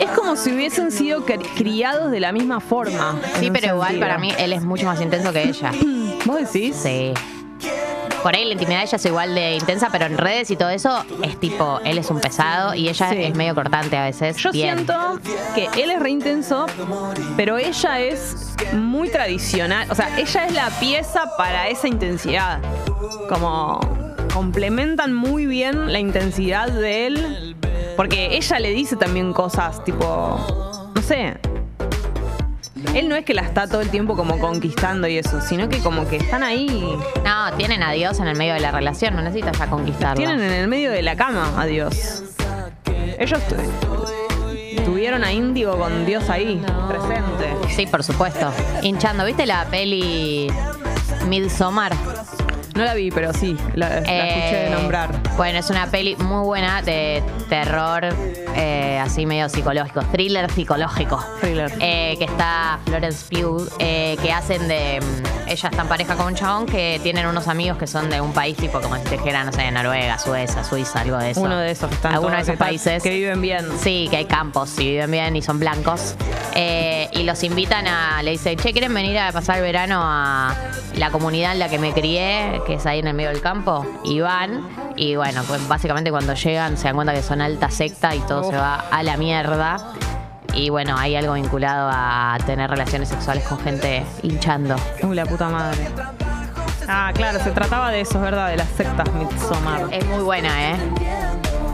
Es 0.00 0.10
como 0.10 0.36
si 0.36 0.52
hubiesen 0.52 0.90
sido 0.90 1.24
cri- 1.26 1.46
criados 1.56 2.10
de 2.10 2.20
la 2.20 2.32
misma 2.32 2.60
forma. 2.60 3.16
en 3.34 3.40
Sí, 3.40 3.46
un 3.48 3.52
pero 3.52 3.68
igual 3.74 3.88
sentido. 3.90 4.06
para 4.08 4.18
mí 4.18 4.32
él 4.38 4.52
es 4.52 4.62
mucho 4.64 4.86
más 4.86 5.00
intenso 5.00 5.32
que 5.32 5.42
ella. 5.48 5.72
¿Vos 6.24 6.38
decís? 6.52 6.76
Sí. 6.76 7.12
Por 8.22 8.34
ahí 8.34 8.44
la 8.44 8.52
intimidad 8.52 8.78
de 8.80 8.84
ella 8.84 8.96
es 8.96 9.04
igual 9.06 9.34
de 9.34 9.54
intensa, 9.56 9.88
pero 9.90 10.06
en 10.06 10.16
redes 10.18 10.50
y 10.50 10.56
todo 10.56 10.70
eso 10.70 11.04
es 11.22 11.38
tipo, 11.40 11.80
él 11.84 11.98
es 11.98 12.10
un 12.10 12.20
pesado 12.20 12.74
y 12.74 12.88
ella 12.88 13.10
Sí. 13.10 13.16
es 13.22 13.34
medio 13.34 13.54
cortante 13.54 13.96
a 13.96 14.04
veces. 14.04 14.36
Yo 14.36 14.50
Bien. 14.52 14.74
siento 14.76 15.18
que 15.54 15.68
él 15.82 15.90
es 15.90 16.00
re 16.00 16.10
intenso, 16.10 16.66
pero 17.36 17.58
ella 17.58 17.98
es 18.00 18.54
muy 18.72 19.10
tradicional. 19.10 19.90
O 19.90 19.94
sea, 19.94 20.16
ella 20.18 20.46
es 20.46 20.52
la 20.54 20.70
pieza 20.80 21.24
para 21.36 21.68
esa 21.68 21.88
intensidad. 21.88 22.60
Como 23.28 23.80
complementan 24.32 25.12
muy 25.12 25.46
bien 25.46 25.92
la 25.92 25.98
intensidad 25.98 26.68
de 26.68 27.06
él. 27.06 27.56
Porque 27.96 28.36
ella 28.36 28.58
le 28.58 28.70
dice 28.70 28.96
también 28.96 29.32
cosas 29.32 29.82
tipo. 29.84 30.38
No 30.94 31.02
sé. 31.02 31.38
Él 32.94 33.08
no 33.08 33.16
es 33.16 33.24
que 33.24 33.34
la 33.34 33.42
está 33.42 33.66
todo 33.66 33.80
el 33.80 33.88
tiempo 33.90 34.16
como 34.16 34.38
conquistando 34.38 35.06
y 35.08 35.16
eso, 35.18 35.40
sino 35.40 35.68
que 35.68 35.78
como 35.80 36.06
que 36.08 36.16
están 36.16 36.42
ahí. 36.42 36.96
No, 37.24 37.56
tienen 37.56 37.82
a 37.82 37.92
Dios 37.92 38.18
en 38.20 38.26
el 38.28 38.36
medio 38.36 38.54
de 38.54 38.60
la 38.60 38.70
relación, 38.70 39.14
no 39.16 39.22
necesitas 39.22 39.58
ya 39.58 39.66
conquistarlo. 39.68 40.16
Tienen 40.16 40.40
en 40.42 40.52
el 40.52 40.68
medio 40.68 40.90
de 40.90 41.02
la 41.02 41.16
cama 41.16 41.52
a 41.56 41.64
Dios. 41.66 42.22
Ellos 43.18 43.40
tu- 43.48 44.82
tuvieron 44.84 45.24
a 45.24 45.32
Índigo 45.32 45.78
con 45.78 46.04
Dios 46.06 46.28
ahí, 46.28 46.60
presente. 46.88 47.70
Sí, 47.74 47.86
por 47.86 48.02
supuesto. 48.02 48.52
Hinchando, 48.82 49.24
¿viste 49.24 49.46
la 49.46 49.64
peli 49.66 50.48
Midsommar? 51.28 51.92
No 52.74 52.84
la 52.84 52.94
vi, 52.94 53.10
pero 53.10 53.32
sí, 53.34 53.56
la, 53.74 53.88
la 53.88 53.98
escuché 53.98 54.66
Eh, 54.66 54.70
nombrar. 54.70 55.10
Bueno, 55.36 55.58
es 55.58 55.68
una 55.70 55.86
peli 55.90 56.16
muy 56.16 56.44
buena 56.44 56.80
de 56.82 57.22
terror, 57.48 58.06
eh, 58.56 58.98
así 59.02 59.26
medio 59.26 59.48
psicológico, 59.50 60.00
thriller 60.12 60.50
psicológico. 60.50 61.22
Thriller. 61.40 61.70
Eh, 61.80 62.16
que 62.18 62.24
está 62.24 62.78
Florence 62.86 63.24
Pugh, 63.28 63.68
eh, 63.78 64.16
que 64.22 64.32
hacen 64.32 64.68
de. 64.68 65.00
mm, 65.00 65.48
Ella 65.50 65.68
está 65.68 65.82
en 65.82 65.88
pareja 65.88 66.14
con 66.14 66.26
un 66.28 66.34
chabón 66.34 66.64
que 66.64 66.98
tienen 67.02 67.26
unos 67.26 67.46
amigos 67.48 67.76
que 67.76 67.86
son 67.86 68.08
de 68.08 68.20
un 68.22 68.32
país 68.32 68.56
tipo 68.56 68.80
como 68.80 68.96
si 68.96 69.02
dijera, 69.10 69.44
no 69.44 69.52
sé, 69.52 69.70
Noruega, 69.70 70.18
Suecia, 70.18 70.64
Suiza, 70.64 71.00
algo 71.00 71.18
de 71.18 71.32
eso. 71.32 71.42
Uno 71.42 71.58
de 71.58 71.70
esos 71.72 71.90
que 71.90 71.96
están 71.96 72.14
Alguno 72.14 72.36
de 72.36 72.42
esos 72.42 72.52
que 72.52 72.58
países. 72.58 73.02
Que 73.02 73.10
viven 73.10 73.42
bien. 73.42 73.66
Sí, 73.78 74.06
que 74.10 74.16
hay 74.16 74.24
campos 74.24 74.78
y 74.78 74.88
viven 74.92 75.10
bien 75.10 75.36
y 75.36 75.42
son 75.42 75.58
blancos. 75.58 76.14
Y 77.14 77.22
los 77.24 77.42
invitan 77.42 77.86
a. 77.86 78.22
Le 78.22 78.30
dicen, 78.32 78.56
che, 78.56 78.72
¿quieren 78.72 78.94
venir 78.94 79.18
a 79.18 79.30
pasar 79.32 79.56
el 79.58 79.62
verano 79.62 80.00
a 80.02 80.54
la 80.96 81.10
comunidad 81.10 81.52
en 81.52 81.58
la 81.58 81.68
que 81.68 81.78
me 81.78 81.92
crié, 81.92 82.60
que 82.66 82.74
es 82.74 82.86
ahí 82.86 82.98
en 83.00 83.08
el 83.08 83.14
medio 83.14 83.30
del 83.30 83.40
campo? 83.40 83.86
Y 84.04 84.20
van. 84.20 84.68
Y 84.96 85.16
bueno, 85.16 85.42
pues 85.46 85.66
básicamente 85.68 86.10
cuando 86.10 86.34
llegan 86.34 86.76
se 86.76 86.84
dan 86.84 86.94
cuenta 86.94 87.14
que 87.14 87.22
son 87.22 87.40
alta 87.40 87.70
secta 87.70 88.14
y 88.14 88.20
todo 88.20 88.44
se 88.44 88.56
va 88.56 88.84
a 88.90 89.02
la 89.02 89.16
mierda. 89.16 89.78
Y 90.54 90.68
bueno, 90.70 90.96
hay 90.98 91.16
algo 91.16 91.32
vinculado 91.34 91.90
a 91.92 92.36
tener 92.44 92.68
relaciones 92.68 93.08
sexuales 93.08 93.44
con 93.44 93.58
gente 93.60 94.04
hinchando. 94.22 94.76
Uy, 95.02 95.16
la 95.16 95.24
puta 95.24 95.48
madre. 95.48 95.88
Ah, 96.88 97.10
claro, 97.14 97.38
se 97.38 97.52
trataba 97.52 97.90
de 97.90 98.02
eso, 98.02 98.18
es 98.18 98.22
verdad, 98.22 98.48
de 98.48 98.56
las 98.56 98.68
sectas 98.68 99.10
Midsommar. 99.14 99.86
Es 99.90 100.04
muy 100.06 100.22
buena, 100.22 100.72
¿eh? 100.72 100.76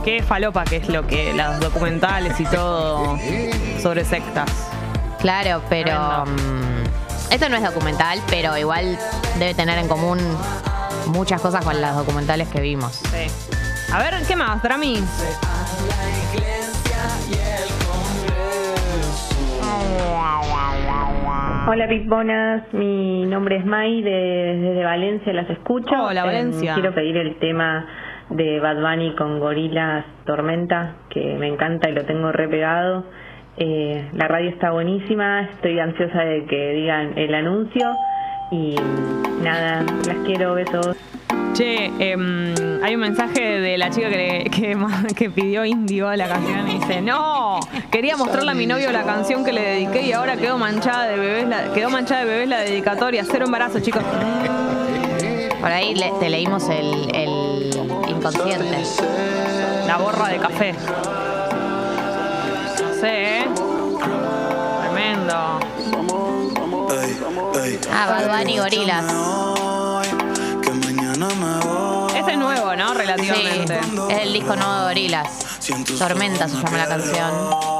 Qué 0.05 0.23
falopa 0.23 0.63
que 0.63 0.77
es 0.77 0.87
lo 0.87 1.05
que, 1.05 1.33
los 1.33 1.59
documentales 1.59 2.39
y 2.39 2.45
todo 2.45 3.17
sobre 3.81 4.05
sectas. 4.05 4.49
Claro, 5.19 5.61
pero. 5.69 6.25
mm, 6.25 7.33
esto 7.33 7.49
no 7.49 7.57
es 7.57 7.63
documental, 7.63 8.21
pero 8.29 8.57
igual 8.57 8.97
debe 9.37 9.53
tener 9.53 9.77
en 9.77 9.87
común 9.87 10.19
muchas 11.09 11.41
cosas 11.41 11.63
con 11.65 11.79
las 11.81 11.95
documentales 11.95 12.47
que 12.49 12.61
vimos. 12.61 12.93
Sí. 12.93 13.91
A 13.93 13.99
ver, 13.99 14.13
¿qué 14.27 14.35
más, 14.35 14.61
Drami? 14.61 14.99
Hola 21.67 21.87
Piponas, 21.87 22.63
mi 22.73 23.25
nombre 23.27 23.57
es 23.57 23.65
May, 23.65 24.01
de- 24.01 24.57
desde 24.59 24.83
Valencia 24.83 25.33
las 25.33 25.49
escucho. 25.51 25.93
Hola, 26.03 26.21
Em, 26.21 26.25
Valencia. 26.27 26.73
quiero 26.73 26.93
pedir 26.95 27.15
el 27.17 27.35
tema 27.37 27.85
de 28.29 28.59
Bad 28.59 28.81
Bunny 28.81 29.13
con 29.15 29.39
Gorilas 29.39 30.03
Tormenta, 30.25 30.95
que 31.09 31.35
me 31.37 31.47
encanta 31.47 31.89
y 31.89 31.93
lo 31.93 32.05
tengo 32.05 32.31
repegado. 32.31 33.05
Eh, 33.57 34.09
la 34.13 34.27
radio 34.27 34.49
está 34.49 34.71
buenísima, 34.71 35.41
estoy 35.41 35.79
ansiosa 35.79 36.19
de 36.21 36.45
que 36.45 36.71
digan 36.73 37.13
el 37.17 37.35
anuncio 37.35 37.91
y 38.51 38.75
nada, 39.43 39.83
las 40.05 40.17
quiero, 40.25 40.53
besos. 40.55 40.95
Che, 41.53 41.85
em, 41.99 42.53
hay 42.83 42.95
un 42.95 43.01
mensaje 43.01 43.41
de 43.59 43.77
la 43.77 43.89
chica 43.89 44.09
que, 44.09 44.17
le- 44.17 44.49
que, 45.15 45.29
pidió 45.29 45.65
Indio 45.65 46.15
la 46.15 46.27
canción 46.27 46.69
y 46.69 46.79
dice, 46.79 47.01
no, 47.01 47.59
quería 47.91 48.15
mostrarle 48.17 48.51
a 48.51 48.53
mi 48.53 48.65
novio 48.67 48.91
la 48.91 49.03
canción 49.03 49.43
que 49.43 49.51
le 49.51 49.61
dediqué 49.61 50.01
y 50.03 50.11
ahora 50.13 50.37
quedó 50.37 50.57
manchada 50.57 51.05
de 51.07 51.17
bebés, 51.17 51.47
la, 51.47 51.73
quedó 51.73 51.89
manchada 51.89 52.21
de 52.21 52.27
bebés 52.27 52.47
la 52.49 52.59
dedicatoria, 52.59 53.23
cero 53.29 53.45
embarazo, 53.45 53.79
chicos. 53.79 54.03
Por 55.59 55.71
ahí 55.71 55.93
le- 55.95 56.11
te 56.19 56.29
leímos 56.29 56.69
el, 56.69 57.13
el 57.15 57.69
inconsciente. 58.07 58.77
La 59.87 59.97
borra 59.97 60.29
de 60.29 60.37
café. 60.37 60.73
No 62.81 62.93
sé, 62.93 63.39
¿eh? 63.39 63.45
Tremendo. 64.81 65.59
Ah, 67.91 68.07
Bad 68.07 68.39
Bunny 68.39 68.57
Gorilas. 68.57 69.05
Este 72.15 72.31
es 72.31 72.37
nuevo, 72.37 72.75
¿no? 72.75 72.93
Relativamente. 72.93 73.79
Sí, 73.83 73.99
es 74.09 74.19
el 74.19 74.33
disco 74.33 74.55
nuevo 74.55 74.73
de 74.75 74.83
Gorilas. 74.83 75.27
Tormenta 75.97 76.47
se 76.47 76.55
llama 76.55 76.77
la 76.77 76.87
canción. 76.87 77.78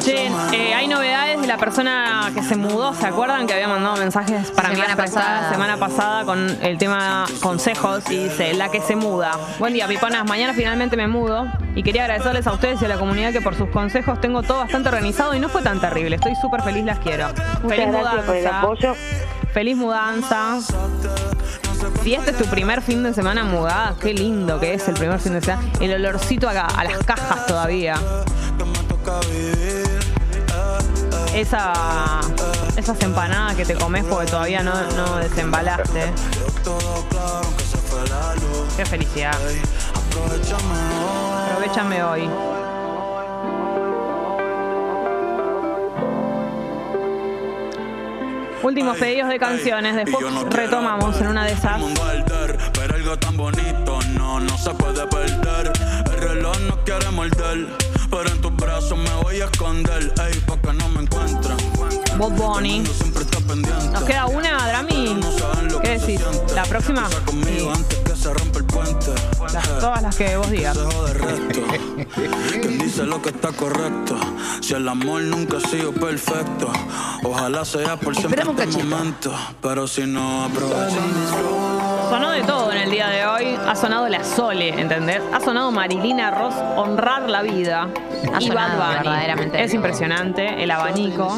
Che, 0.00 0.26
eh, 0.52 0.74
hay 0.74 0.86
novedades 0.86 1.40
de 1.40 1.46
la 1.48 1.56
persona 1.56 2.30
que 2.32 2.42
se 2.44 2.54
mudó, 2.54 2.94
¿se 2.94 3.06
acuerdan? 3.06 3.46
Que 3.46 3.54
había 3.54 3.66
mandado 3.66 3.96
mensajes 3.96 4.52
para 4.52 4.68
Semana 4.68 4.84
mí 4.84 4.90
la 4.90 4.96
pasada. 4.96 5.50
semana 5.50 5.76
pasada 5.76 6.24
con 6.24 6.58
el 6.62 6.78
tema 6.78 7.24
consejos 7.42 8.08
y 8.08 8.24
dice, 8.24 8.54
la 8.54 8.70
que 8.70 8.80
se 8.80 8.94
muda. 8.94 9.32
Buen 9.58 9.72
día, 9.72 9.88
piponas, 9.88 10.24
mañana 10.28 10.54
finalmente 10.54 10.96
me 10.96 11.08
mudo 11.08 11.46
y 11.74 11.82
quería 11.82 12.02
agradecerles 12.04 12.46
a 12.46 12.52
ustedes 12.52 12.80
y 12.82 12.84
a 12.84 12.88
la 12.88 12.98
comunidad 12.98 13.32
que 13.32 13.40
por 13.40 13.56
sus 13.56 13.68
consejos 13.70 14.20
tengo 14.20 14.42
todo 14.42 14.58
bastante 14.58 14.90
organizado 14.90 15.34
y 15.34 15.40
no 15.40 15.48
fue 15.48 15.62
tan 15.62 15.80
terrible. 15.80 16.16
Estoy 16.16 16.36
súper 16.36 16.62
feliz, 16.62 16.84
las 16.84 17.00
quiero. 17.00 17.28
feliz 17.68 17.88
gracias 17.88 18.24
por 18.24 18.36
el 18.36 18.46
apoyo. 18.46 18.94
Feliz 19.52 19.76
mudanza. 19.76 20.58
Si 22.04 22.14
este 22.14 22.30
es 22.30 22.38
tu 22.38 22.44
primer 22.44 22.80
fin 22.80 23.02
de 23.02 23.12
semana 23.12 23.42
mudada, 23.42 23.94
qué 24.00 24.14
lindo 24.14 24.60
que 24.60 24.74
es 24.74 24.86
el 24.86 24.94
primer 24.94 25.18
fin 25.18 25.32
de 25.32 25.40
semana. 25.40 25.68
El 25.80 25.94
olorcito 25.94 26.48
acá, 26.48 26.66
a 26.66 26.84
las 26.84 26.98
cajas 26.98 27.46
todavía. 27.46 27.96
Esa, 31.34 31.72
esas 32.76 33.00
empanadas 33.02 33.54
que 33.54 33.64
te 33.64 33.74
comes 33.74 34.04
porque 34.04 34.26
todavía 34.30 34.62
no, 34.62 34.72
no 34.92 35.16
desembalaste. 35.16 36.12
Qué 38.76 38.84
felicidad. 38.84 39.36
Aprovechame 41.46 42.02
hoy. 42.02 42.28
Últimos 48.62 48.96
pedidos 48.98 49.28
de 49.28 49.38
canciones, 49.38 49.94
después 49.94 50.24
retomamos 50.50 51.20
en 51.20 51.28
una 51.28 51.44
de 51.44 51.52
esas. 51.52 51.80
Pero 52.72 52.94
algo 52.94 53.16
tan 53.16 53.36
bonito 53.36 53.98
no, 54.14 54.40
no 54.40 54.58
se 54.58 54.70
puede 54.74 55.06
perder. 55.06 55.72
El 56.06 56.20
reloj 56.20 56.58
no 56.68 56.84
quiere 56.84 57.10
morder, 57.10 57.68
pero 58.10 58.28
en 58.28 58.40
tus 58.40 58.54
brazos 58.56 58.98
me 58.98 59.10
voy 59.22 59.40
a 59.40 59.44
esconder. 59.46 60.12
Ey, 60.26 60.40
pa' 60.40 60.56
que 60.60 60.72
no 60.72 60.88
me 60.90 61.02
encuentren. 61.02 61.56
Bob 62.18 62.32
Bunny. 62.34 62.84
Siempre 62.86 63.22
está 63.22 63.38
pendiente. 63.40 63.88
¿Nos 63.92 64.02
queda 64.04 64.26
una, 64.26 64.66
Drami? 64.68 65.20
¿Qué 65.82 65.98
decís? 65.98 66.20
¿La 66.54 66.64
próxima? 66.64 67.08
Puente. 68.66 69.12
Las- 69.52 69.78
todas 69.80 70.02
las 70.02 70.16
que 70.16 70.36
vos 70.36 70.50
digas. 70.50 70.76
de 70.76 71.14
resto. 71.14 71.60
Quien 72.60 72.78
dice 72.78 73.04
lo 73.04 73.22
que 73.22 73.30
está 73.30 73.52
correcto. 73.52 74.16
Si 74.60 74.74
el 74.74 74.88
amor 74.88 75.22
nunca 75.22 75.58
ha 75.58 75.60
sido 75.68 75.92
perfecto, 75.92 76.70
ojalá 77.24 77.64
sea 77.64 77.96
por 77.96 78.14
siempre 78.16 78.42
este 78.42 78.82
momento. 78.84 79.32
Pero 79.62 79.86
si 79.86 80.02
no 80.06 80.44
aprovechamos. 80.44 81.77
Sonó 82.08 82.30
de 82.30 82.42
todo 82.42 82.72
en 82.72 82.78
el 82.78 82.90
día 82.90 83.08
de 83.08 83.26
hoy. 83.26 83.58
Ha 83.66 83.74
sonado 83.74 84.08
la 84.08 84.24
Sole, 84.24 84.70
¿entendés? 84.70 85.20
Ha 85.32 85.40
sonado 85.40 85.70
Marilina 85.70 86.30
Ross, 86.30 86.54
Honrar 86.76 87.28
la 87.28 87.42
Vida. 87.42 87.88
Ha 88.32 88.40
y 88.40 88.46
sonado 88.46 88.78
Bad 88.78 88.88
Bunny. 88.88 89.08
verdaderamente 89.08 89.62
Es 89.62 89.74
impresionante, 89.74 90.62
el 90.62 90.70
abanico. 90.70 91.36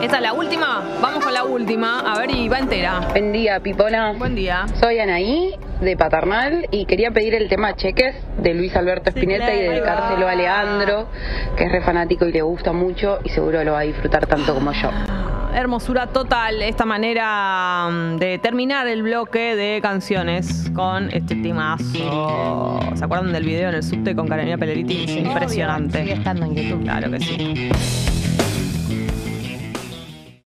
Esta 0.00 0.16
es 0.16 0.22
la 0.22 0.32
última. 0.32 0.82
Vamos 1.00 1.24
con 1.24 1.34
la 1.34 1.44
última. 1.44 2.00
A 2.00 2.18
ver, 2.18 2.30
y 2.30 2.48
va 2.48 2.60
entera. 2.60 3.00
Buen 3.10 3.32
día, 3.32 3.58
Pipona. 3.58 4.12
Buen 4.12 4.36
día. 4.36 4.66
Soy 4.80 5.00
Anaí, 5.00 5.56
de 5.80 5.96
Paternal, 5.96 6.68
y 6.70 6.84
quería 6.86 7.10
pedir 7.10 7.34
el 7.34 7.48
tema 7.48 7.74
Cheques 7.74 8.14
de 8.38 8.54
Luis 8.54 8.74
Alberto 8.76 9.10
Spinetta 9.10 9.52
y 9.52 9.58
claro. 9.58 9.72
dedicárselo 9.72 10.28
a 10.28 10.34
Leandro, 10.36 11.08
que 11.56 11.64
es 11.64 11.72
re 11.72 11.82
fanático 11.82 12.24
y 12.26 12.32
le 12.32 12.42
gusta 12.42 12.72
mucho, 12.72 13.18
y 13.24 13.30
seguro 13.30 13.64
lo 13.64 13.72
va 13.72 13.80
a 13.80 13.82
disfrutar 13.82 14.26
tanto 14.26 14.54
como 14.54 14.72
yo. 14.72 14.90
Hermosura 15.54 16.06
total 16.06 16.62
esta 16.62 16.86
manera 16.86 17.88
mm, 17.90 18.16
de 18.16 18.38
terminar 18.38 18.88
el 18.88 19.02
bloque 19.02 19.54
de 19.54 19.80
canciones 19.82 20.70
con 20.74 21.10
este 21.10 21.36
temazo. 21.36 22.80
¿Se 22.94 23.04
acuerdan 23.04 23.32
del 23.32 23.44
video 23.44 23.68
en 23.68 23.74
el 23.74 23.82
subte 23.82 24.16
con 24.16 24.28
Carolina 24.28 24.56
Pelleriti? 24.56 25.04
Es 25.04 25.10
impresionante. 25.10 26.00
Sigue 26.00 26.14
estando 26.14 26.46
en 26.46 26.54
YouTube. 26.54 26.82
Claro 26.82 27.10
que 27.10 27.20
sí. 27.20 28.11